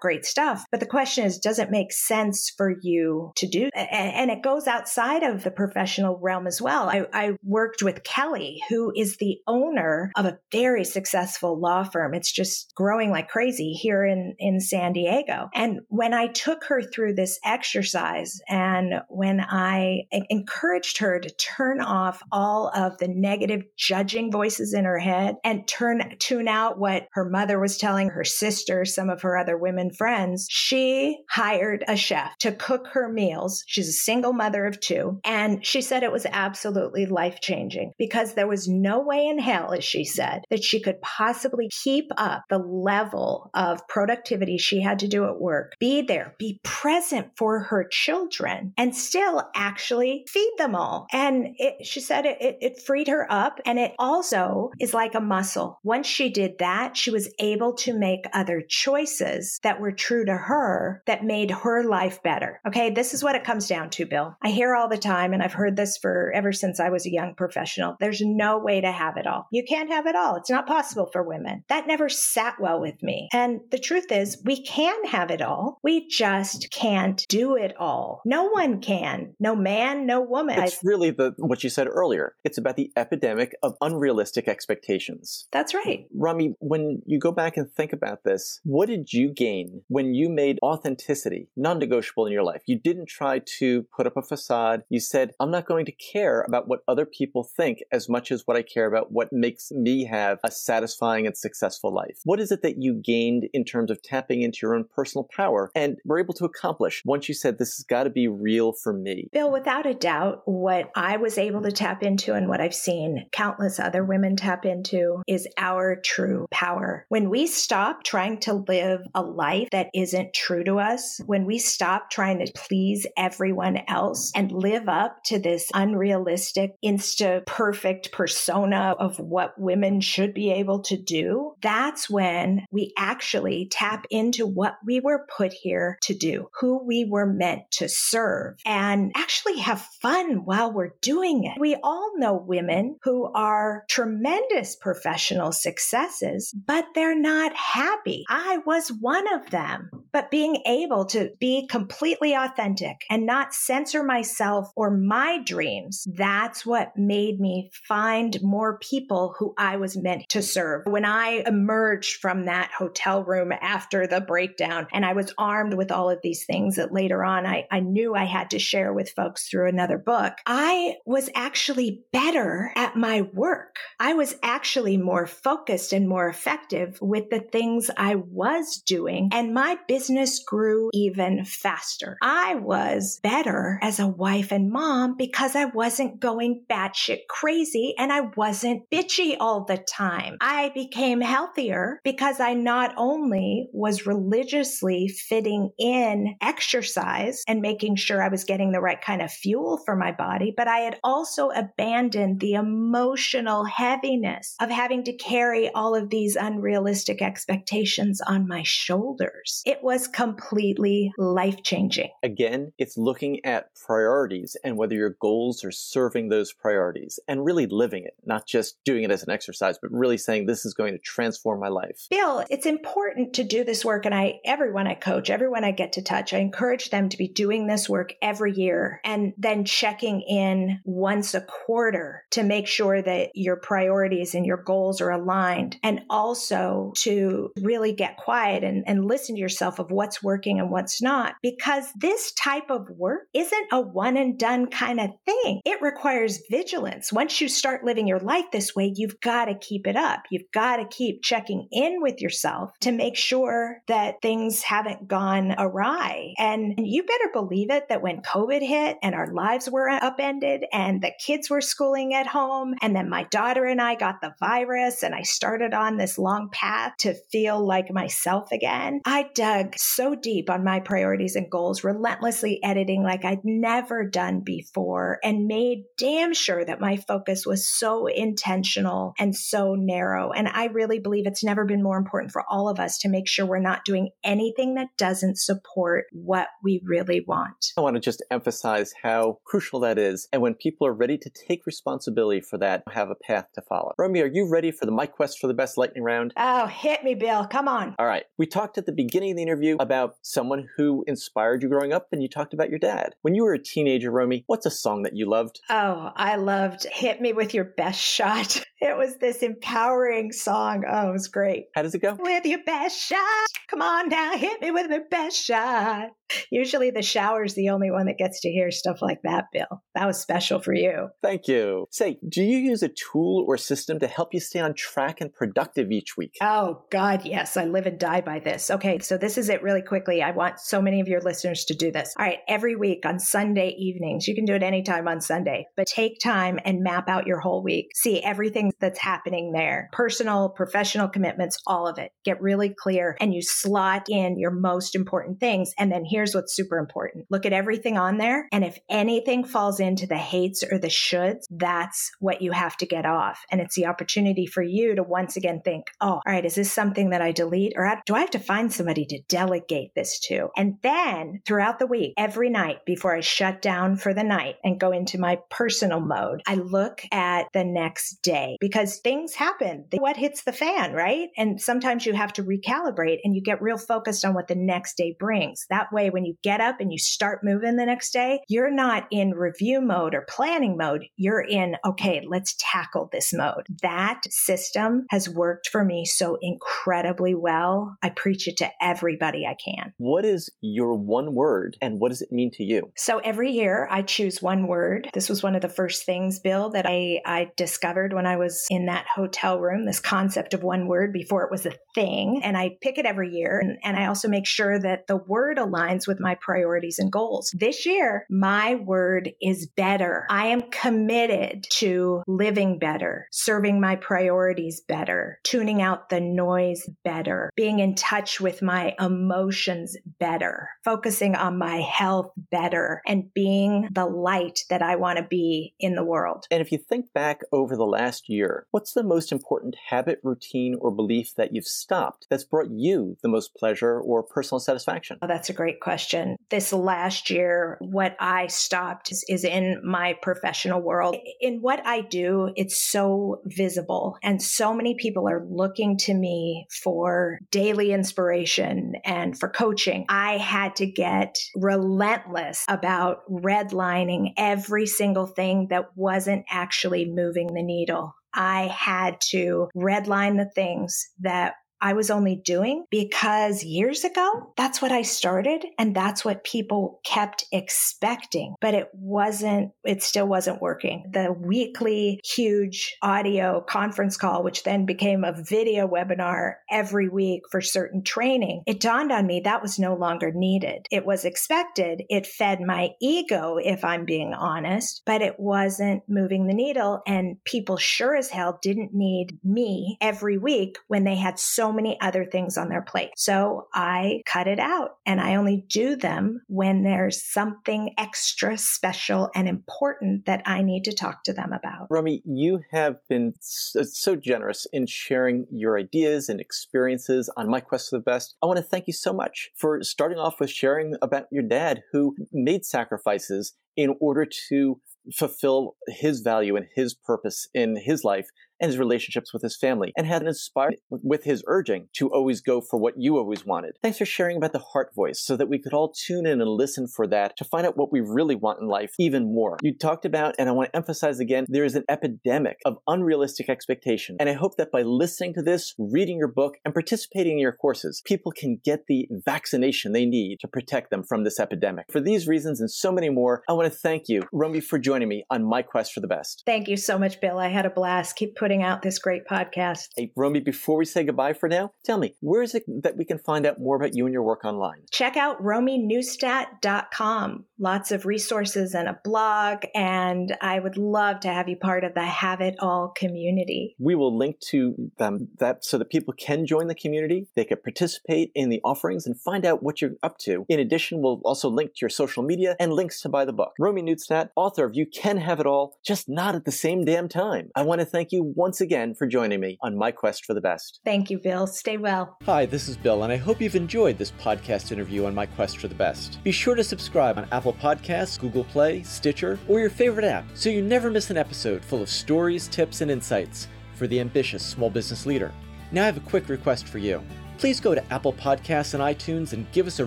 great 0.00 0.24
stuff. 0.24 0.64
But 0.70 0.80
the 0.80 0.86
question 0.86 1.24
is, 1.24 1.38
does 1.38 1.58
it 1.58 1.70
make 1.70 1.92
sense 1.92 2.52
for 2.56 2.74
you 2.80 3.32
to 3.36 3.48
do? 3.48 3.70
And 3.74 4.30
it 4.30 4.42
goes 4.42 4.66
outside 4.66 5.22
of 5.22 5.42
the 5.42 5.50
professional 5.50 6.18
realm 6.22 6.46
as 6.46 6.62
well. 6.62 6.88
I, 6.88 7.06
I 7.12 7.32
worked 7.42 7.82
with 7.82 8.04
Kelly, 8.04 8.60
who 8.68 8.92
is 8.94 9.16
the 9.16 9.38
owner 9.46 10.12
of 10.16 10.26
a 10.26 10.38
very 10.52 10.84
successful 10.84 11.58
law 11.58 11.82
firm. 11.84 12.14
It's 12.14 12.32
just 12.32 12.72
growing 12.76 13.10
like 13.10 13.28
crazy 13.28 13.72
here 13.72 14.04
in, 14.04 14.36
in 14.38 14.60
San 14.60 14.92
Diego. 14.92 15.48
And 15.54 15.80
when 15.88 16.14
I 16.14 16.28
took 16.28 16.64
her 16.64 16.82
through 16.82 17.14
this 17.14 17.38
exercise 17.44 18.40
and 18.48 19.02
when 19.08 19.40
I 19.40 20.02
encouraged 20.30 20.98
her 20.98 21.18
to 21.18 21.34
turn 21.34 21.63
off 21.72 22.22
all 22.32 22.68
of 22.74 22.98
the 22.98 23.08
negative 23.08 23.62
judging 23.76 24.30
voices 24.30 24.74
in 24.74 24.84
her 24.84 24.98
head 24.98 25.36
and 25.44 25.66
turn, 25.66 26.16
tune 26.18 26.48
out 26.48 26.78
what 26.78 27.06
her 27.12 27.28
mother 27.28 27.58
was 27.58 27.78
telling 27.78 28.10
her 28.10 28.24
sister, 28.24 28.84
some 28.84 29.10
of 29.10 29.22
her 29.22 29.36
other 29.36 29.56
women 29.56 29.90
friends, 29.90 30.46
she 30.50 31.18
hired 31.30 31.84
a 31.88 31.96
chef 31.96 32.36
to 32.38 32.52
cook 32.52 32.88
her 32.88 33.08
meals. 33.08 33.62
She's 33.66 33.88
a 33.88 33.92
single 33.92 34.32
mother 34.32 34.66
of 34.66 34.80
two. 34.80 35.20
And 35.24 35.64
she 35.64 35.80
said 35.80 36.02
it 36.02 36.12
was 36.12 36.26
absolutely 36.30 37.06
life 37.06 37.40
changing 37.40 37.92
because 37.98 38.34
there 38.34 38.48
was 38.48 38.68
no 38.68 39.00
way 39.00 39.26
in 39.26 39.38
hell, 39.38 39.72
as 39.72 39.84
she 39.84 40.04
said, 40.04 40.42
that 40.50 40.64
she 40.64 40.80
could 40.80 41.00
possibly 41.00 41.68
keep 41.82 42.10
up 42.16 42.42
the 42.48 42.58
level 42.58 43.50
of 43.54 43.86
productivity 43.88 44.58
she 44.58 44.80
had 44.80 44.98
to 45.00 45.08
do 45.08 45.26
at 45.26 45.40
work, 45.40 45.72
be 45.78 46.02
there, 46.02 46.34
be 46.38 46.60
present 46.62 47.28
for 47.36 47.60
her 47.60 47.86
children, 47.90 48.72
and 48.76 48.94
still 48.94 49.42
actually 49.54 50.24
feed 50.28 50.52
them 50.58 50.74
all. 50.74 51.06
And 51.12 51.53
it, 51.56 51.86
she 51.86 52.00
said 52.00 52.26
it, 52.26 52.38
it, 52.40 52.58
it 52.60 52.82
freed 52.82 53.08
her 53.08 53.26
up. 53.30 53.60
And 53.66 53.78
it 53.78 53.94
also 53.98 54.70
is 54.80 54.94
like 54.94 55.14
a 55.14 55.20
muscle. 55.20 55.78
Once 55.82 56.06
she 56.06 56.30
did 56.30 56.58
that, 56.58 56.96
she 56.96 57.10
was 57.10 57.32
able 57.38 57.74
to 57.74 57.94
make 57.94 58.26
other 58.32 58.62
choices 58.66 59.60
that 59.62 59.80
were 59.80 59.92
true 59.92 60.24
to 60.24 60.36
her 60.36 61.02
that 61.06 61.24
made 61.24 61.50
her 61.50 61.84
life 61.84 62.22
better. 62.22 62.60
Okay. 62.66 62.90
This 62.90 63.14
is 63.14 63.22
what 63.22 63.36
it 63.36 63.44
comes 63.44 63.68
down 63.68 63.90
to, 63.90 64.06
Bill. 64.06 64.36
I 64.42 64.50
hear 64.50 64.74
all 64.74 64.88
the 64.88 64.98
time, 64.98 65.32
and 65.32 65.42
I've 65.42 65.52
heard 65.52 65.76
this 65.76 65.96
for 65.96 66.32
ever 66.34 66.52
since 66.52 66.80
I 66.80 66.90
was 66.90 67.06
a 67.06 67.12
young 67.12 67.34
professional. 67.34 67.96
There's 68.00 68.20
no 68.20 68.58
way 68.58 68.80
to 68.80 68.90
have 68.90 69.16
it 69.16 69.26
all. 69.26 69.46
You 69.50 69.64
can't 69.64 69.90
have 69.90 70.06
it 70.06 70.16
all. 70.16 70.36
It's 70.36 70.50
not 70.50 70.66
possible 70.66 71.08
for 71.12 71.22
women. 71.22 71.64
That 71.68 71.86
never 71.86 72.08
sat 72.08 72.56
well 72.60 72.80
with 72.80 73.02
me. 73.02 73.28
And 73.32 73.60
the 73.70 73.78
truth 73.78 74.10
is, 74.10 74.38
we 74.44 74.62
can 74.62 75.04
have 75.06 75.30
it 75.30 75.42
all. 75.42 75.78
We 75.82 76.08
just 76.08 76.70
can't 76.70 77.24
do 77.28 77.56
it 77.56 77.74
all. 77.78 78.22
No 78.24 78.48
one 78.48 78.80
can. 78.80 79.34
No 79.40 79.54
man, 79.54 80.06
no 80.06 80.20
woman. 80.20 80.58
It's 80.62 80.80
really 80.82 81.10
the 81.10 81.34
what 81.48 81.64
you 81.64 81.70
said 81.70 81.86
earlier. 81.86 82.34
It's 82.44 82.58
about 82.58 82.76
the 82.76 82.90
epidemic 82.96 83.54
of 83.62 83.76
unrealistic 83.80 84.48
expectations. 84.48 85.46
That's 85.52 85.74
right. 85.74 86.06
Romy, 86.14 86.54
when 86.58 87.02
you 87.06 87.18
go 87.18 87.32
back 87.32 87.56
and 87.56 87.70
think 87.70 87.92
about 87.92 88.24
this, 88.24 88.60
what 88.64 88.88
did 88.88 89.12
you 89.12 89.28
gain 89.30 89.82
when 89.88 90.14
you 90.14 90.28
made 90.28 90.58
authenticity 90.62 91.48
non-negotiable 91.56 92.26
in 92.26 92.32
your 92.32 92.42
life? 92.42 92.62
You 92.66 92.78
didn't 92.78 93.08
try 93.08 93.40
to 93.58 93.82
put 93.96 94.06
up 94.06 94.16
a 94.16 94.22
facade. 94.22 94.82
You 94.88 95.00
said, 95.00 95.32
I'm 95.40 95.50
not 95.50 95.66
going 95.66 95.86
to 95.86 95.92
care 95.92 96.42
about 96.42 96.68
what 96.68 96.80
other 96.88 97.06
people 97.06 97.44
think 97.44 97.80
as 97.92 98.08
much 98.08 98.30
as 98.30 98.46
what 98.46 98.56
I 98.56 98.62
care 98.62 98.86
about 98.86 99.12
what 99.12 99.32
makes 99.32 99.70
me 99.70 100.04
have 100.04 100.38
a 100.44 100.50
satisfying 100.50 101.26
and 101.26 101.36
successful 101.36 101.92
life. 101.92 102.20
What 102.24 102.40
is 102.40 102.50
it 102.50 102.62
that 102.62 102.82
you 102.82 102.94
gained 102.94 103.48
in 103.52 103.64
terms 103.64 103.90
of 103.90 104.02
tapping 104.02 104.42
into 104.42 104.58
your 104.62 104.74
own 104.74 104.84
personal 104.94 105.28
power 105.34 105.70
and 105.74 105.98
were 106.04 106.18
able 106.18 106.34
to 106.34 106.44
accomplish 106.44 107.02
once 107.04 107.28
you 107.28 107.34
said, 107.34 107.58
this 107.58 107.76
has 107.76 107.84
got 107.84 108.04
to 108.04 108.10
be 108.10 108.28
real 108.28 108.72
for 108.72 108.92
me? 108.92 109.28
Bill, 109.32 109.50
without 109.50 109.86
a 109.86 109.94
doubt, 109.94 110.42
what 110.44 110.90
I 110.94 111.16
was 111.16 111.33
able 111.38 111.62
to 111.62 111.72
tap 111.72 112.02
into 112.02 112.34
and 112.34 112.48
what 112.48 112.60
I've 112.60 112.74
seen 112.74 113.26
countless 113.32 113.80
other 113.80 114.04
women 114.04 114.36
tap 114.36 114.64
into 114.64 115.22
is 115.26 115.48
our 115.58 115.96
true 115.96 116.46
power. 116.50 117.04
When 117.08 117.30
we 117.30 117.46
stop 117.46 118.04
trying 118.04 118.40
to 118.40 118.64
live 118.68 119.00
a 119.14 119.22
life 119.22 119.68
that 119.72 119.88
isn't 119.94 120.34
true 120.34 120.64
to 120.64 120.76
us, 120.76 121.20
when 121.26 121.46
we 121.46 121.58
stop 121.58 122.10
trying 122.10 122.44
to 122.44 122.52
please 122.54 123.06
everyone 123.16 123.80
else 123.88 124.32
and 124.34 124.52
live 124.52 124.88
up 124.88 125.22
to 125.26 125.38
this 125.38 125.70
unrealistic, 125.74 126.76
insta 126.84 127.44
perfect 127.46 128.12
persona 128.12 128.94
of 128.98 129.18
what 129.18 129.58
women 129.58 130.00
should 130.00 130.34
be 130.34 130.52
able 130.52 130.82
to 130.82 130.96
do, 130.96 131.54
that's 131.62 132.08
when 132.08 132.64
we 132.70 132.92
actually 132.96 133.68
tap 133.70 134.06
into 134.10 134.46
what 134.46 134.74
we 134.86 135.00
were 135.00 135.26
put 135.36 135.52
here 135.52 135.98
to 136.02 136.14
do, 136.14 136.48
who 136.60 136.84
we 136.84 137.04
were 137.04 137.26
meant 137.26 137.62
to 137.72 137.88
serve, 137.88 138.54
and 138.64 139.12
actually 139.16 139.58
have 139.58 139.80
fun 140.00 140.44
while 140.44 140.72
we're 140.72 140.92
doing 141.00 141.23
it. 141.24 141.58
We 141.58 141.76
all 141.82 142.12
know 142.16 142.34
women 142.34 142.98
who 143.02 143.30
are 143.32 143.84
tremendous 143.88 144.76
professional 144.76 145.52
successes, 145.52 146.54
but 146.66 146.84
they're 146.94 147.18
not 147.18 147.54
happy. 147.56 148.24
I 148.28 148.58
was 148.66 148.88
one 148.88 149.32
of 149.32 149.50
them. 149.50 149.90
But 150.12 150.30
being 150.30 150.62
able 150.66 151.06
to 151.06 151.30
be 151.40 151.66
completely 151.66 152.34
authentic 152.34 153.04
and 153.10 153.26
not 153.26 153.52
censor 153.52 154.04
myself 154.04 154.70
or 154.76 154.90
my 154.90 155.42
dreams, 155.44 156.06
that's 156.12 156.64
what 156.64 156.96
made 156.96 157.40
me 157.40 157.70
find 157.88 158.40
more 158.42 158.78
people 158.78 159.34
who 159.38 159.54
I 159.58 159.76
was 159.76 159.96
meant 159.96 160.28
to 160.28 160.42
serve. 160.42 160.82
When 160.86 161.04
I 161.04 161.42
emerged 161.46 162.20
from 162.20 162.44
that 162.44 162.70
hotel 162.76 163.24
room 163.24 163.52
after 163.60 164.06
the 164.06 164.20
breakdown 164.20 164.86
and 164.92 165.04
I 165.04 165.14
was 165.14 165.34
armed 165.36 165.74
with 165.74 165.90
all 165.90 166.10
of 166.10 166.20
these 166.22 166.44
things 166.44 166.76
that 166.76 166.92
later 166.92 167.24
on 167.24 167.46
I, 167.46 167.66
I 167.70 167.80
knew 167.80 168.14
I 168.14 168.24
had 168.24 168.50
to 168.50 168.58
share 168.58 168.92
with 168.92 169.10
folks 169.10 169.48
through 169.48 169.68
another 169.68 169.98
book, 169.98 170.34
I 170.46 170.96
was 171.14 171.30
actually 171.36 172.02
better 172.12 172.72
at 172.74 172.96
my 172.96 173.22
work. 173.22 173.76
I 174.00 174.14
was 174.14 174.34
actually 174.42 174.96
more 174.96 175.28
focused 175.28 175.92
and 175.92 176.08
more 176.08 176.28
effective 176.28 176.98
with 177.00 177.30
the 177.30 177.38
things 177.38 177.88
I 177.96 178.16
was 178.16 178.82
doing, 178.84 179.28
and 179.30 179.54
my 179.54 179.78
business 179.86 180.42
grew 180.44 180.90
even 180.92 181.44
faster. 181.44 182.18
I 182.20 182.56
was 182.56 183.20
better 183.22 183.78
as 183.80 184.00
a 184.00 184.08
wife 184.08 184.50
and 184.50 184.72
mom 184.72 185.16
because 185.16 185.54
I 185.54 185.66
wasn't 185.66 186.18
going 186.18 186.64
batshit 186.68 187.28
crazy 187.30 187.94
and 187.96 188.12
I 188.12 188.22
wasn't 188.36 188.90
bitchy 188.90 189.36
all 189.38 189.64
the 189.64 189.78
time. 189.78 190.36
I 190.40 190.72
became 190.74 191.20
healthier 191.20 192.00
because 192.02 192.40
I 192.40 192.54
not 192.54 192.92
only 192.96 193.68
was 193.72 194.04
religiously 194.04 195.06
fitting 195.06 195.70
in 195.78 196.34
exercise 196.40 197.44
and 197.46 197.60
making 197.60 197.94
sure 197.94 198.20
I 198.20 198.30
was 198.30 198.42
getting 198.42 198.72
the 198.72 198.80
right 198.80 199.00
kind 199.00 199.22
of 199.22 199.30
fuel 199.30 199.80
for 199.84 199.94
my 199.94 200.10
body, 200.10 200.52
but 200.56 200.66
I 200.66 200.78
had 200.78 200.98
also 201.04 201.50
abandoned 201.50 202.40
the 202.40 202.54
emotional 202.54 203.64
heaviness 203.64 204.56
of 204.60 204.70
having 204.70 205.04
to 205.04 205.12
carry 205.12 205.70
all 205.70 205.94
of 205.94 206.10
these 206.10 206.34
unrealistic 206.34 207.22
expectations 207.22 208.20
on 208.26 208.48
my 208.48 208.62
shoulders. 208.64 209.62
It 209.66 209.78
was 209.82 210.08
completely 210.08 211.12
life 211.18 211.62
changing. 211.62 212.10
Again, 212.22 212.72
it's 212.78 212.96
looking 212.96 213.44
at 213.44 213.68
priorities 213.86 214.56
and 214.64 214.76
whether 214.76 214.94
your 214.94 215.16
goals 215.20 215.64
are 215.64 215.70
serving 215.70 216.28
those 216.28 216.52
priorities 216.52 217.20
and 217.28 217.44
really 217.44 217.66
living 217.66 218.04
it, 218.04 218.14
not 218.24 218.46
just 218.46 218.82
doing 218.84 219.04
it 219.04 219.10
as 219.10 219.22
an 219.22 219.30
exercise, 219.30 219.78
but 219.80 219.92
really 219.92 220.16
saying 220.16 220.46
this 220.46 220.64
is 220.64 220.74
going 220.74 220.94
to 220.94 220.98
transform 220.98 221.60
my 221.60 221.68
life. 221.68 222.06
Bill, 222.10 222.44
it's 222.50 222.66
important 222.66 223.34
to 223.34 223.44
do 223.44 223.64
this 223.64 223.84
work. 223.84 224.06
And 224.06 224.14
I, 224.14 224.40
everyone 224.44 224.86
I 224.86 224.94
coach, 224.94 225.28
everyone 225.30 225.64
I 225.64 225.72
get 225.72 225.92
to 225.94 226.02
touch, 226.02 226.32
I 226.32 226.38
encourage 226.38 226.90
them 226.90 227.08
to 227.10 227.18
be 227.18 227.28
doing 227.28 227.66
this 227.66 227.88
work 227.88 228.14
every 228.22 228.52
year 228.52 229.00
and 229.04 229.34
then 229.36 229.64
checking 229.64 230.22
in 230.22 230.80
once 230.84 231.34
a 231.34 231.40
quarter 231.40 232.24
to 232.30 232.42
make 232.42 232.66
sure 232.66 233.00
that 233.00 233.30
your 233.34 233.56
priorities 233.56 234.34
and 234.34 234.46
your 234.46 234.56
goals 234.56 235.00
are 235.00 235.10
aligned. 235.10 235.76
And 235.82 236.02
also 236.10 236.92
to 236.98 237.50
really 237.60 237.92
get 237.92 238.16
quiet 238.16 238.62
and, 238.62 238.84
and 238.86 239.06
listen 239.06 239.34
to 239.36 239.40
yourself 239.40 239.78
of 239.78 239.90
what's 239.90 240.22
working 240.22 240.60
and 240.60 240.70
what's 240.70 241.02
not. 241.02 241.34
Because 241.42 241.86
this 241.96 242.32
type 242.32 242.70
of 242.70 242.88
work 242.90 243.22
isn't 243.34 243.68
a 243.72 243.80
one 243.80 244.16
and 244.16 244.38
done 244.38 244.66
kind 244.66 245.00
of 245.00 245.10
thing. 245.24 245.60
It 245.64 245.82
requires 245.82 246.42
vigilance. 246.50 247.12
Once 247.12 247.40
you 247.40 247.48
start 247.48 247.84
living 247.84 248.06
your 248.06 248.20
life 248.20 248.46
this 248.52 248.74
way, 248.74 248.92
you've 248.94 249.20
got 249.20 249.46
to 249.46 249.54
keep 249.54 249.86
it 249.86 249.96
up. 249.96 250.22
You've 250.30 250.50
got 250.52 250.76
to 250.76 250.86
keep 250.86 251.22
checking 251.22 251.68
in 251.72 252.00
with 252.00 252.20
yourself 252.20 252.70
to 252.80 252.92
make 252.92 253.16
sure 253.16 253.78
that 253.88 254.16
things 254.22 254.62
haven't 254.62 255.08
gone 255.08 255.54
awry. 255.58 256.34
And 256.38 256.74
you 256.78 257.02
better 257.02 257.30
believe 257.32 257.70
it 257.70 257.88
that 257.88 258.02
when 258.02 258.22
COVID 258.22 258.66
hit 258.66 258.98
and 259.02 259.14
our 259.14 259.32
lives 259.32 259.70
were 259.70 259.88
upended 259.88 260.64
and 260.74 261.00
the 261.00 261.12
kids 261.24 261.48
were 261.48 261.60
schooling 261.60 262.12
at 262.12 262.26
home, 262.26 262.74
and 262.82 262.94
then 262.94 263.08
my 263.08 263.22
daughter 263.30 263.64
and 263.64 263.80
I 263.80 263.94
got 263.94 264.16
the 264.20 264.34
virus 264.40 265.02
and 265.02 265.14
I 265.14 265.22
started 265.22 265.72
on 265.72 265.96
this 265.96 266.18
long 266.18 266.50
path 266.52 266.92
to 266.98 267.14
feel 267.30 267.64
like 267.64 267.92
myself 267.92 268.50
again, 268.52 269.00
I 269.06 269.30
dug 269.34 269.74
so 269.76 270.14
deep 270.14 270.50
on 270.50 270.64
my 270.64 270.80
priorities 270.80 271.36
and 271.36 271.50
goals, 271.50 271.84
relentlessly 271.84 272.60
editing 272.62 273.02
like 273.04 273.24
I'd 273.24 273.44
never 273.44 274.04
done 274.04 274.40
before, 274.40 275.20
and 275.22 275.46
made 275.46 275.84
damn 275.96 276.34
sure 276.34 276.64
that 276.64 276.80
my 276.80 276.96
focus 276.96 277.46
was 277.46 277.68
so 277.68 278.06
intentional 278.06 279.14
and 279.18 279.34
so 279.34 279.76
narrow. 279.76 280.32
And 280.32 280.48
I 280.48 280.66
really 280.66 280.98
believe 280.98 281.26
it's 281.26 281.44
never 281.44 281.64
been 281.64 281.82
more 281.82 281.98
important 281.98 282.32
for 282.32 282.44
all 282.50 282.68
of 282.68 282.80
us 282.80 282.98
to 282.98 283.08
make 283.08 283.28
sure 283.28 283.46
we're 283.46 283.60
not 283.60 283.84
doing 283.84 284.10
anything 284.24 284.74
that 284.74 284.88
doesn't 284.98 285.38
support 285.38 286.06
what 286.12 286.48
we 286.64 286.82
really 286.84 287.24
want. 287.26 287.72
I 287.78 287.80
want 287.80 287.94
to 287.94 288.00
just 288.00 288.24
emphasize 288.30 288.92
how 289.00 289.38
crucial 289.44 289.80
that 289.80 289.98
is. 289.98 290.26
And 290.32 290.42
when 290.42 290.54
people 290.64 290.86
are 290.86 290.94
ready 290.94 291.18
to 291.18 291.30
take 291.30 291.66
responsibility 291.66 292.40
for 292.40 292.56
that, 292.56 292.82
have 292.90 293.10
a 293.10 293.14
path 293.14 293.46
to 293.54 293.60
follow. 293.60 293.92
Romy, 293.98 294.22
are 294.22 294.26
you 294.26 294.48
ready 294.50 294.70
for 294.70 294.86
the 294.86 294.92
My 294.92 295.04
Quest 295.04 295.38
for 295.38 295.46
the 295.46 295.52
Best 295.52 295.76
lightning 295.76 296.02
round? 296.02 296.32
Oh, 296.38 296.66
hit 296.66 297.04
me, 297.04 297.14
Bill. 297.14 297.46
Come 297.46 297.68
on. 297.68 297.94
All 297.98 298.06
right. 298.06 298.24
We 298.38 298.46
talked 298.46 298.78
at 298.78 298.86
the 298.86 298.92
beginning 298.92 299.32
of 299.32 299.36
the 299.36 299.42
interview 299.42 299.76
about 299.78 300.16
someone 300.22 300.66
who 300.78 301.04
inspired 301.06 301.62
you 301.62 301.68
growing 301.68 301.92
up, 301.92 302.08
and 302.12 302.22
you 302.22 302.28
talked 302.28 302.54
about 302.54 302.70
your 302.70 302.78
dad. 302.78 303.14
When 303.20 303.34
you 303.34 303.44
were 303.44 303.52
a 303.52 303.62
teenager, 303.62 304.10
Romy, 304.10 304.44
what's 304.46 304.64
a 304.64 304.70
song 304.70 305.02
that 305.02 305.14
you 305.14 305.28
loved? 305.28 305.60
Oh, 305.68 306.10
I 306.16 306.36
loved 306.36 306.86
Hit 306.90 307.20
Me 307.20 307.34
With 307.34 307.52
Your 307.52 307.64
Best 307.64 308.00
Shot. 308.00 308.64
It 308.84 308.98
was 308.98 309.16
this 309.16 309.42
empowering 309.42 310.30
song. 310.30 310.84
Oh, 310.86 311.08
it 311.08 311.12
was 311.12 311.28
great. 311.28 311.68
How 311.74 311.80
does 311.80 311.94
it 311.94 312.02
go? 312.02 312.18
With 312.20 312.44
your 312.44 312.62
best 312.64 313.00
shot. 313.00 313.46
Come 313.70 313.80
on 313.80 314.10
now, 314.10 314.36
hit 314.36 314.60
me 314.60 314.72
with 314.72 314.90
your 314.90 315.08
best 315.10 315.42
shot. 315.42 316.10
Usually 316.50 316.90
the 316.90 317.00
shower's 317.00 317.54
the 317.54 317.70
only 317.70 317.90
one 317.90 318.06
that 318.06 318.18
gets 318.18 318.40
to 318.42 318.50
hear 318.50 318.70
stuff 318.70 319.00
like 319.00 319.20
that, 319.22 319.46
Bill. 319.52 319.82
That 319.94 320.06
was 320.06 320.20
special 320.20 320.53
for 320.60 320.74
you. 320.74 321.08
Thank 321.22 321.48
you. 321.48 321.86
Say, 321.90 322.18
do 322.28 322.42
you 322.42 322.58
use 322.58 322.82
a 322.82 322.88
tool 322.88 323.44
or 323.46 323.56
system 323.56 323.98
to 324.00 324.06
help 324.06 324.34
you 324.34 324.40
stay 324.40 324.60
on 324.60 324.74
track 324.74 325.20
and 325.20 325.32
productive 325.32 325.90
each 325.90 326.16
week? 326.16 326.36
Oh, 326.42 326.82
God, 326.90 327.24
yes. 327.24 327.56
I 327.56 327.64
live 327.64 327.86
and 327.86 327.98
die 327.98 328.20
by 328.20 328.38
this. 328.38 328.70
Okay, 328.70 328.98
so 328.98 329.16
this 329.16 329.38
is 329.38 329.48
it 329.48 329.62
really 329.62 329.82
quickly. 329.82 330.22
I 330.22 330.30
want 330.30 330.60
so 330.60 330.80
many 330.80 331.00
of 331.00 331.08
your 331.08 331.20
listeners 331.20 331.64
to 331.66 331.74
do 331.74 331.90
this. 331.90 332.14
All 332.18 332.24
right, 332.24 332.38
every 332.48 332.76
week 332.76 333.04
on 333.06 333.18
Sunday 333.18 333.74
evenings, 333.78 334.26
you 334.28 334.34
can 334.34 334.44
do 334.44 334.54
it 334.54 334.62
anytime 334.62 335.08
on 335.08 335.20
Sunday, 335.20 335.66
but 335.76 335.86
take 335.86 336.18
time 336.20 336.58
and 336.64 336.82
map 336.82 337.08
out 337.08 337.26
your 337.26 337.40
whole 337.40 337.62
week. 337.62 337.90
See 337.94 338.22
everything 338.22 338.72
that's 338.80 338.98
happening 338.98 339.52
there 339.52 339.88
personal, 339.92 340.48
professional 340.48 341.08
commitments, 341.08 341.58
all 341.66 341.86
of 341.86 341.98
it. 341.98 342.10
Get 342.24 342.40
really 342.40 342.74
clear 342.76 343.16
and 343.20 343.34
you 343.34 343.42
slot 343.42 344.08
in 344.08 344.38
your 344.38 344.50
most 344.50 344.94
important 344.94 345.40
things. 345.40 345.72
And 345.78 345.90
then 345.90 346.04
here's 346.04 346.34
what's 346.34 346.54
super 346.54 346.78
important 346.78 347.26
look 347.30 347.46
at 347.46 347.52
everything 347.52 347.96
on 347.96 348.18
there. 348.18 348.48
And 348.52 348.64
if 348.64 348.78
anything 348.88 349.44
falls 349.44 349.80
into 349.80 350.06
the 350.06 350.16
hates 350.44 350.62
or 350.70 350.78
the 350.78 350.88
shoulds, 350.88 351.44
that's 351.50 352.10
what 352.20 352.42
you 352.42 352.52
have 352.52 352.76
to 352.78 352.86
get 352.86 353.06
off. 353.06 353.44
And 353.50 353.60
it's 353.60 353.74
the 353.74 353.86
opportunity 353.86 354.46
for 354.46 354.62
you 354.62 354.94
to 354.94 355.02
once 355.02 355.36
again 355.36 355.60
think, 355.64 355.86
oh, 356.00 356.14
all 356.14 356.22
right, 356.26 356.44
is 356.44 356.54
this 356.54 356.72
something 356.72 357.10
that 357.10 357.22
I 357.22 357.32
delete 357.32 357.74
or 357.76 358.00
do 358.06 358.14
I 358.14 358.20
have 358.20 358.30
to 358.30 358.38
find 358.38 358.72
somebody 358.72 359.04
to 359.06 359.22
delegate 359.28 359.94
this 359.94 360.18
to? 360.28 360.48
And 360.56 360.76
then 360.82 361.40
throughout 361.46 361.78
the 361.78 361.86
week, 361.86 362.14
every 362.16 362.50
night 362.50 362.78
before 362.86 363.14
I 363.14 363.20
shut 363.20 363.62
down 363.62 363.96
for 363.96 364.14
the 364.14 364.24
night 364.24 364.56
and 364.62 364.80
go 364.80 364.92
into 364.92 365.18
my 365.18 365.38
personal 365.50 366.00
mode, 366.00 366.42
I 366.46 366.54
look 366.54 367.02
at 367.12 367.46
the 367.52 367.64
next 367.64 368.22
day 368.22 368.56
because 368.60 368.98
things 368.98 369.34
happen. 369.34 369.86
What 369.92 370.16
hits 370.16 370.44
the 370.44 370.52
fan, 370.52 370.92
right? 370.92 371.28
And 371.36 371.60
sometimes 371.60 372.06
you 372.06 372.12
have 372.14 372.32
to 372.34 372.42
recalibrate 372.42 373.18
and 373.24 373.34
you 373.34 373.42
get 373.42 373.62
real 373.62 373.78
focused 373.78 374.24
on 374.24 374.34
what 374.34 374.48
the 374.48 374.54
next 374.54 374.96
day 374.96 375.16
brings. 375.18 375.66
That 375.70 375.92
way, 375.92 376.10
when 376.10 376.24
you 376.24 376.36
get 376.42 376.60
up 376.60 376.80
and 376.80 376.92
you 376.92 376.98
start 376.98 377.40
moving 377.42 377.76
the 377.76 377.86
next 377.86 378.12
day, 378.12 378.40
you're 378.48 378.70
not 378.70 379.06
in 379.10 379.30
review 379.30 379.80
mode 379.80 380.14
or 380.14 380.26
planning 380.34 380.76
mode. 380.76 381.04
You're 381.16 381.40
in, 381.40 381.76
okay, 381.84 382.22
let's 382.28 382.56
tackle 382.58 383.08
this 383.12 383.32
mode. 383.32 383.66
That 383.82 384.22
system 384.30 385.06
has 385.10 385.28
worked 385.28 385.68
for 385.68 385.84
me 385.84 386.04
so 386.04 386.38
incredibly 386.40 387.34
well. 387.34 387.96
I 388.02 388.10
preach 388.10 388.48
it 388.48 388.56
to 388.58 388.70
everybody 388.80 389.46
I 389.46 389.54
can. 389.54 389.92
What 389.98 390.24
is 390.24 390.50
your 390.60 390.94
one 390.94 391.34
word 391.34 391.76
and 391.80 392.00
what 392.00 392.08
does 392.08 392.22
it 392.22 392.32
mean 392.32 392.50
to 392.54 392.64
you? 392.64 392.90
So 392.96 393.18
every 393.18 393.52
year 393.52 393.88
I 393.90 394.02
choose 394.02 394.42
one 394.42 394.66
word. 394.66 395.08
This 395.14 395.28
was 395.28 395.42
one 395.42 395.54
of 395.54 395.62
the 395.62 395.68
first 395.68 396.04
things, 396.04 396.40
Bill, 396.40 396.70
that 396.70 396.86
I, 396.86 397.20
I 397.24 397.50
discovered 397.56 398.12
when 398.12 398.26
I 398.26 398.36
was 398.36 398.66
in 398.70 398.86
that 398.86 399.06
hotel 399.14 399.60
room, 399.60 399.86
this 399.86 400.00
concept 400.00 400.54
of 400.54 400.62
one 400.62 400.88
word 400.88 401.12
before 401.12 401.44
it 401.44 401.50
was 401.50 401.66
a 401.66 401.74
thing. 401.94 402.40
And 402.42 402.56
I 402.56 402.76
pick 402.80 402.98
it 402.98 403.06
every 403.06 403.30
year. 403.30 403.60
And, 403.60 403.78
and 403.84 403.96
I 403.96 404.06
also 404.06 404.28
make 404.28 404.46
sure 404.46 404.80
that 404.80 405.06
the 405.06 405.16
word 405.16 405.58
aligns 405.58 406.08
with 406.08 406.18
my 406.18 406.36
priorities 406.40 406.98
and 406.98 407.12
goals. 407.12 407.54
This 407.56 407.86
year, 407.86 408.26
my 408.28 408.74
word 408.74 409.30
is 409.40 409.68
better. 409.76 410.23
I 410.28 410.46
am 410.46 410.62
committed 410.70 411.66
to 411.74 412.22
living 412.26 412.78
better, 412.78 413.28
serving 413.30 413.80
my 413.80 413.96
priorities 413.96 414.80
better, 414.80 415.38
tuning 415.44 415.82
out 415.82 416.08
the 416.08 416.20
noise 416.20 416.88
better, 417.04 417.50
being 417.56 417.78
in 417.78 417.94
touch 417.94 418.40
with 418.40 418.62
my 418.62 418.94
emotions 419.00 419.96
better, 420.18 420.68
focusing 420.84 421.34
on 421.34 421.58
my 421.58 421.80
health 421.80 422.30
better, 422.50 423.02
and 423.06 423.32
being 423.34 423.88
the 423.92 424.06
light 424.06 424.60
that 424.70 424.82
I 424.82 424.96
want 424.96 425.18
to 425.18 425.24
be 425.24 425.74
in 425.78 425.94
the 425.94 426.04
world. 426.04 426.46
And 426.50 426.60
if 426.60 426.72
you 426.72 426.78
think 426.78 427.12
back 427.12 427.40
over 427.52 427.76
the 427.76 427.86
last 427.86 428.28
year, 428.28 428.66
what's 428.70 428.92
the 428.92 429.02
most 429.02 429.32
important 429.32 429.76
habit, 429.88 430.20
routine, 430.22 430.76
or 430.80 430.90
belief 430.90 431.34
that 431.36 431.54
you've 431.54 431.66
stopped 431.66 432.26
that's 432.30 432.44
brought 432.44 432.70
you 432.70 433.16
the 433.22 433.28
most 433.28 433.54
pleasure 433.54 434.00
or 434.00 434.22
personal 434.22 434.60
satisfaction? 434.60 435.18
Oh, 435.22 435.26
that's 435.26 435.50
a 435.50 435.54
great 435.54 435.80
question. 435.80 436.36
This 436.50 436.72
last 436.72 437.30
year, 437.30 437.76
what 437.80 438.16
I 438.20 438.46
stopped 438.46 439.12
is, 439.12 439.24
is 439.28 439.44
in 439.44 439.80
my 439.84 440.13
professional 440.22 440.80
world. 440.80 441.16
In 441.40 441.60
what 441.60 441.84
I 441.86 442.00
do, 442.00 442.52
it's 442.56 442.90
so 442.90 443.40
visible, 443.44 444.16
and 444.22 444.42
so 444.42 444.74
many 444.74 444.94
people 444.94 445.28
are 445.28 445.46
looking 445.48 445.96
to 445.98 446.14
me 446.14 446.66
for 446.82 447.38
daily 447.50 447.92
inspiration 447.92 448.94
and 449.04 449.38
for 449.38 449.48
coaching. 449.48 450.06
I 450.08 450.38
had 450.38 450.76
to 450.76 450.86
get 450.86 451.36
relentless 451.56 452.64
about 452.68 453.18
redlining 453.30 454.32
every 454.36 454.86
single 454.86 455.26
thing 455.26 455.68
that 455.70 455.96
wasn't 455.96 456.44
actually 456.50 457.04
moving 457.04 457.54
the 457.54 457.62
needle. 457.62 458.14
I 458.34 458.66
had 458.66 459.20
to 459.30 459.68
redline 459.76 460.36
the 460.36 460.50
things 460.54 461.08
that 461.20 461.54
I 461.84 461.92
was 461.92 462.10
only 462.10 462.36
doing 462.36 462.86
because 462.90 463.62
years 463.62 464.04
ago, 464.04 464.54
that's 464.56 464.80
what 464.80 464.90
I 464.90 465.02
started 465.02 465.66
and 465.78 465.94
that's 465.94 466.24
what 466.24 466.42
people 466.42 467.00
kept 467.04 467.44
expecting, 467.52 468.54
but 468.62 468.72
it 468.72 468.88
wasn't, 468.94 469.72
it 469.84 470.02
still 470.02 470.26
wasn't 470.26 470.62
working. 470.62 471.04
The 471.12 471.30
weekly 471.30 472.22
huge 472.24 472.96
audio 473.02 473.60
conference 473.60 474.16
call, 474.16 474.42
which 474.42 474.62
then 474.62 474.86
became 474.86 475.24
a 475.24 475.34
video 475.42 475.86
webinar 475.86 476.54
every 476.70 477.10
week 477.10 477.42
for 477.50 477.60
certain 477.60 478.02
training, 478.02 478.62
it 478.66 478.80
dawned 478.80 479.12
on 479.12 479.26
me 479.26 479.42
that 479.44 479.60
was 479.60 479.78
no 479.78 479.94
longer 479.94 480.32
needed. 480.32 480.86
It 480.90 481.04
was 481.04 481.26
expected. 481.26 482.02
It 482.08 482.26
fed 482.26 482.62
my 482.62 482.92
ego, 483.02 483.58
if 483.62 483.84
I'm 483.84 484.06
being 484.06 484.32
honest, 484.32 485.02
but 485.04 485.20
it 485.20 485.38
wasn't 485.38 486.02
moving 486.08 486.46
the 486.46 486.54
needle. 486.54 487.02
And 487.06 487.36
people 487.44 487.76
sure 487.76 488.16
as 488.16 488.30
hell 488.30 488.58
didn't 488.62 488.94
need 488.94 489.38
me 489.44 489.98
every 490.00 490.38
week 490.38 490.78
when 490.88 491.04
they 491.04 491.16
had 491.16 491.38
so 491.38 491.73
many 491.74 492.00
other 492.00 492.24
things 492.24 492.56
on 492.56 492.68
their 492.68 492.82
plate. 492.82 493.10
So 493.16 493.68
I 493.74 494.22
cut 494.26 494.46
it 494.46 494.58
out 494.58 494.96
and 495.04 495.20
I 495.20 495.34
only 495.34 495.64
do 495.68 495.96
them 495.96 496.42
when 496.48 496.82
there's 496.82 497.22
something 497.22 497.94
extra 497.98 498.56
special 498.56 499.30
and 499.34 499.48
important 499.48 500.26
that 500.26 500.42
I 500.46 500.62
need 500.62 500.84
to 500.84 500.94
talk 500.94 501.24
to 501.24 501.32
them 501.32 501.52
about. 501.52 501.88
Romy, 501.90 502.22
you 502.24 502.60
have 502.70 502.96
been 503.08 503.34
so 503.40 504.16
generous 504.16 504.66
in 504.72 504.86
sharing 504.86 505.46
your 505.50 505.78
ideas 505.78 506.28
and 506.28 506.40
experiences 506.40 507.30
on 507.36 507.50
My 507.50 507.60
Quest 507.60 507.90
for 507.90 507.96
the 507.96 508.02
Best. 508.02 508.36
I 508.42 508.46
want 508.46 508.58
to 508.58 508.62
thank 508.62 508.86
you 508.86 508.92
so 508.92 509.12
much 509.12 509.50
for 509.56 509.82
starting 509.82 510.18
off 510.18 510.40
with 510.40 510.50
sharing 510.50 510.94
about 511.02 511.26
your 511.30 511.42
dad 511.42 511.82
who 511.92 512.14
made 512.32 512.64
sacrifices 512.64 513.54
in 513.76 513.94
order 514.00 514.26
to 514.48 514.80
fulfill 515.12 515.76
his 515.88 516.20
value 516.20 516.56
and 516.56 516.66
his 516.74 516.94
purpose 516.94 517.48
in 517.54 517.76
his 517.76 518.04
life 518.04 518.28
and 518.60 518.70
his 518.70 518.78
relationships 518.78 519.32
with 519.32 519.42
his 519.42 519.56
family 519.56 519.92
and 519.96 520.06
had 520.06 520.22
inspired 520.22 520.76
with 520.88 521.24
his 521.24 521.42
urging 521.46 521.88
to 521.94 522.08
always 522.08 522.40
go 522.40 522.60
for 522.60 522.78
what 522.78 522.94
you 522.96 523.16
always 523.18 523.44
wanted. 523.44 523.76
Thanks 523.82 523.98
for 523.98 524.06
sharing 524.06 524.36
about 524.36 524.52
the 524.52 524.58
heart 524.58 524.94
voice 524.94 525.20
so 525.20 525.36
that 525.36 525.48
we 525.48 525.58
could 525.58 525.74
all 525.74 525.92
tune 525.92 526.26
in 526.26 526.40
and 526.40 526.48
listen 526.48 526.86
for 526.86 527.06
that 527.08 527.36
to 527.36 527.44
find 527.44 527.66
out 527.66 527.76
what 527.76 527.92
we 527.92 528.00
really 528.00 528.34
want 528.34 528.60
in 528.60 528.68
life 528.68 528.94
even 528.98 529.34
more. 529.34 529.58
You 529.62 529.76
talked 529.76 530.04
about, 530.04 530.34
and 530.38 530.48
I 530.48 530.52
want 530.52 530.72
to 530.72 530.76
emphasize 530.76 531.20
again, 531.20 531.46
there 531.48 531.64
is 531.64 531.74
an 531.74 531.84
epidemic 531.88 532.58
of 532.64 532.78
unrealistic 532.86 533.48
expectation. 533.48 534.16
And 534.20 534.28
I 534.28 534.34
hope 534.34 534.56
that 534.56 534.70
by 534.70 534.82
listening 534.82 535.34
to 535.34 535.42
this, 535.42 535.74
reading 535.78 536.18
your 536.18 536.28
book, 536.28 536.54
and 536.64 536.72
participating 536.72 537.34
in 537.34 537.38
your 537.40 537.52
courses, 537.52 538.02
people 538.06 538.32
can 538.32 538.60
get 538.64 538.86
the 538.88 539.08
vaccination 539.10 539.92
they 539.92 540.06
need 540.06 540.40
to 540.40 540.48
protect 540.48 540.90
them 540.90 541.02
from 541.02 541.24
this 541.24 541.40
epidemic. 541.40 541.86
For 541.90 542.00
these 542.00 542.26
reasons 542.26 542.60
and 542.60 542.70
so 542.70 542.92
many 542.92 543.10
more, 543.10 543.42
I 543.48 543.52
want 543.52 543.70
to 543.70 543.78
thank 543.78 544.08
you, 544.08 544.22
Romy, 544.32 544.60
for 544.60 544.78
joining 544.78 544.93
me 545.02 545.24
on 545.30 545.44
my 545.44 545.62
quest 545.62 545.92
for 545.92 546.00
the 546.00 546.06
best. 546.06 546.42
Thank 546.46 546.68
you 546.68 546.76
so 546.76 546.98
much, 546.98 547.20
Bill. 547.20 547.38
I 547.38 547.48
had 547.48 547.66
a 547.66 547.70
blast. 547.70 548.16
Keep 548.16 548.36
putting 548.36 548.62
out 548.62 548.82
this 548.82 548.98
great 548.98 549.26
podcast. 549.26 549.88
Hey, 549.96 550.12
Romy, 550.16 550.40
before 550.40 550.76
we 550.76 550.84
say 550.84 551.04
goodbye 551.04 551.32
for 551.32 551.48
now, 551.48 551.72
tell 551.84 551.98
me, 551.98 552.14
where 552.20 552.42
is 552.42 552.54
it 552.54 552.64
that 552.82 552.96
we 552.96 553.04
can 553.04 553.18
find 553.18 553.46
out 553.46 553.58
more 553.58 553.76
about 553.76 553.94
you 553.94 554.06
and 554.06 554.12
your 554.12 554.22
work 554.22 554.44
online? 554.44 554.82
Check 554.90 555.16
out 555.16 555.42
romynewstat.com. 555.42 557.44
Lots 557.58 557.92
of 557.92 558.06
resources 558.06 558.74
and 558.74 558.88
a 558.88 558.98
blog, 559.04 559.64
and 559.74 560.36
I 560.40 560.58
would 560.58 560.76
love 560.76 561.20
to 561.20 561.28
have 561.28 561.48
you 561.48 561.56
part 561.56 561.84
of 561.84 561.94
the 561.94 562.04
Have 562.04 562.40
It 562.40 562.56
All 562.58 562.92
community. 562.94 563.76
We 563.78 563.94
will 563.94 564.16
link 564.16 564.40
to 564.50 564.90
them 564.98 565.28
that 565.38 565.64
so 565.64 565.78
that 565.78 565.90
people 565.90 566.14
can 566.14 566.46
join 566.46 566.66
the 566.66 566.74
community. 566.74 567.28
They 567.36 567.44
can 567.44 567.58
participate 567.58 568.32
in 568.34 568.48
the 568.48 568.60
offerings 568.64 569.06
and 569.06 569.20
find 569.20 569.46
out 569.46 569.62
what 569.62 569.80
you're 569.80 569.92
up 570.02 570.18
to. 570.18 570.44
In 570.48 570.60
addition, 570.60 571.00
we'll 571.00 571.20
also 571.24 571.48
link 571.48 571.74
to 571.74 571.78
your 571.82 571.90
social 571.90 572.22
media 572.22 572.56
and 572.58 572.72
links 572.72 573.00
to 573.02 573.08
buy 573.08 573.24
the 573.24 573.32
book. 573.32 573.52
Romy 573.58 573.82
Neustadt, 573.82 574.30
author 574.36 574.64
of 574.64 574.74
You 574.74 574.83
you 574.84 574.90
can 575.02 575.16
have 575.16 575.40
it 575.40 575.46
all, 575.46 575.78
just 575.82 576.10
not 576.10 576.34
at 576.34 576.44
the 576.44 576.52
same 576.52 576.84
damn 576.84 577.08
time. 577.08 577.48
I 577.56 577.62
want 577.62 577.80
to 577.80 577.86
thank 577.86 578.12
you 578.12 578.34
once 578.36 578.60
again 578.60 578.94
for 578.94 579.06
joining 579.06 579.40
me 579.40 579.56
on 579.62 579.78
my 579.78 579.90
quest 579.90 580.26
for 580.26 580.34
the 580.34 580.42
best. 580.42 580.80
Thank 580.84 581.08
you, 581.08 581.18
Bill. 581.18 581.46
Stay 581.46 581.78
well. 581.78 582.18
Hi, 582.26 582.44
this 582.44 582.68
is 582.68 582.76
Bill, 582.76 583.02
and 583.02 583.10
I 583.10 583.16
hope 583.16 583.40
you've 583.40 583.56
enjoyed 583.56 583.96
this 583.96 584.10
podcast 584.12 584.72
interview 584.72 585.06
on 585.06 585.14
my 585.14 585.24
quest 585.24 585.56
for 585.56 585.68
the 585.68 585.74
best. 585.74 586.22
Be 586.22 586.32
sure 586.32 586.54
to 586.54 586.62
subscribe 586.62 587.16
on 587.16 587.26
Apple 587.32 587.54
Podcasts, 587.54 588.18
Google 588.18 588.44
Play, 588.44 588.82
Stitcher, 588.82 589.38
or 589.48 589.58
your 589.58 589.70
favorite 589.70 590.04
app 590.04 590.26
so 590.34 590.50
you 590.50 590.60
never 590.60 590.90
miss 590.90 591.08
an 591.08 591.16
episode 591.16 591.64
full 591.64 591.80
of 591.80 591.88
stories, 591.88 592.46
tips, 592.48 592.82
and 592.82 592.90
insights 592.90 593.48
for 593.76 593.86
the 593.86 594.00
ambitious 594.00 594.44
small 594.44 594.68
business 594.68 595.06
leader. 595.06 595.32
Now, 595.72 595.84
I 595.84 595.86
have 595.86 595.96
a 595.96 596.00
quick 596.00 596.28
request 596.28 596.68
for 596.68 596.76
you. 596.76 597.02
Please 597.38 597.58
go 597.58 597.74
to 597.74 597.92
Apple 597.92 598.12
Podcasts 598.12 598.74
and 598.74 598.82
iTunes 598.82 599.32
and 599.32 599.50
give 599.52 599.66
us 599.66 599.80
a 599.80 599.86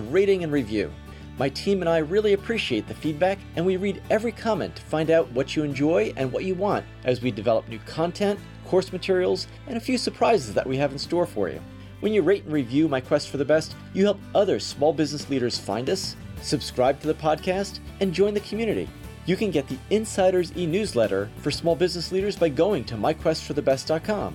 rating 0.00 0.42
and 0.42 0.52
review. 0.52 0.92
My 1.38 1.48
team 1.48 1.82
and 1.82 1.88
I 1.88 1.98
really 1.98 2.32
appreciate 2.32 2.88
the 2.88 2.94
feedback, 2.94 3.38
and 3.54 3.64
we 3.64 3.76
read 3.76 4.02
every 4.10 4.32
comment 4.32 4.74
to 4.74 4.82
find 4.82 5.08
out 5.08 5.30
what 5.30 5.54
you 5.54 5.62
enjoy 5.62 6.12
and 6.16 6.32
what 6.32 6.44
you 6.44 6.56
want 6.56 6.84
as 7.04 7.22
we 7.22 7.30
develop 7.30 7.68
new 7.68 7.78
content, 7.86 8.40
course 8.66 8.92
materials, 8.92 9.46
and 9.68 9.76
a 9.76 9.80
few 9.80 9.96
surprises 9.98 10.52
that 10.54 10.66
we 10.66 10.76
have 10.76 10.90
in 10.90 10.98
store 10.98 11.26
for 11.26 11.48
you. 11.48 11.60
When 12.00 12.12
you 12.12 12.22
rate 12.22 12.42
and 12.42 12.52
review 12.52 12.88
My 12.88 13.00
Quest 13.00 13.28
for 13.28 13.36
the 13.36 13.44
Best, 13.44 13.76
you 13.94 14.04
help 14.04 14.18
other 14.34 14.58
small 14.58 14.92
business 14.92 15.30
leaders 15.30 15.56
find 15.56 15.88
us, 15.88 16.16
subscribe 16.42 17.00
to 17.00 17.06
the 17.06 17.14
podcast, 17.14 17.78
and 18.00 18.12
join 18.12 18.34
the 18.34 18.40
community. 18.40 18.88
You 19.24 19.36
can 19.36 19.52
get 19.52 19.68
the 19.68 19.78
Insiders 19.90 20.52
e 20.56 20.66
newsletter 20.66 21.30
for 21.36 21.52
small 21.52 21.76
business 21.76 22.10
leaders 22.10 22.34
by 22.34 22.48
going 22.48 22.84
to 22.84 22.96
myquestforthebest.com. 22.96 24.34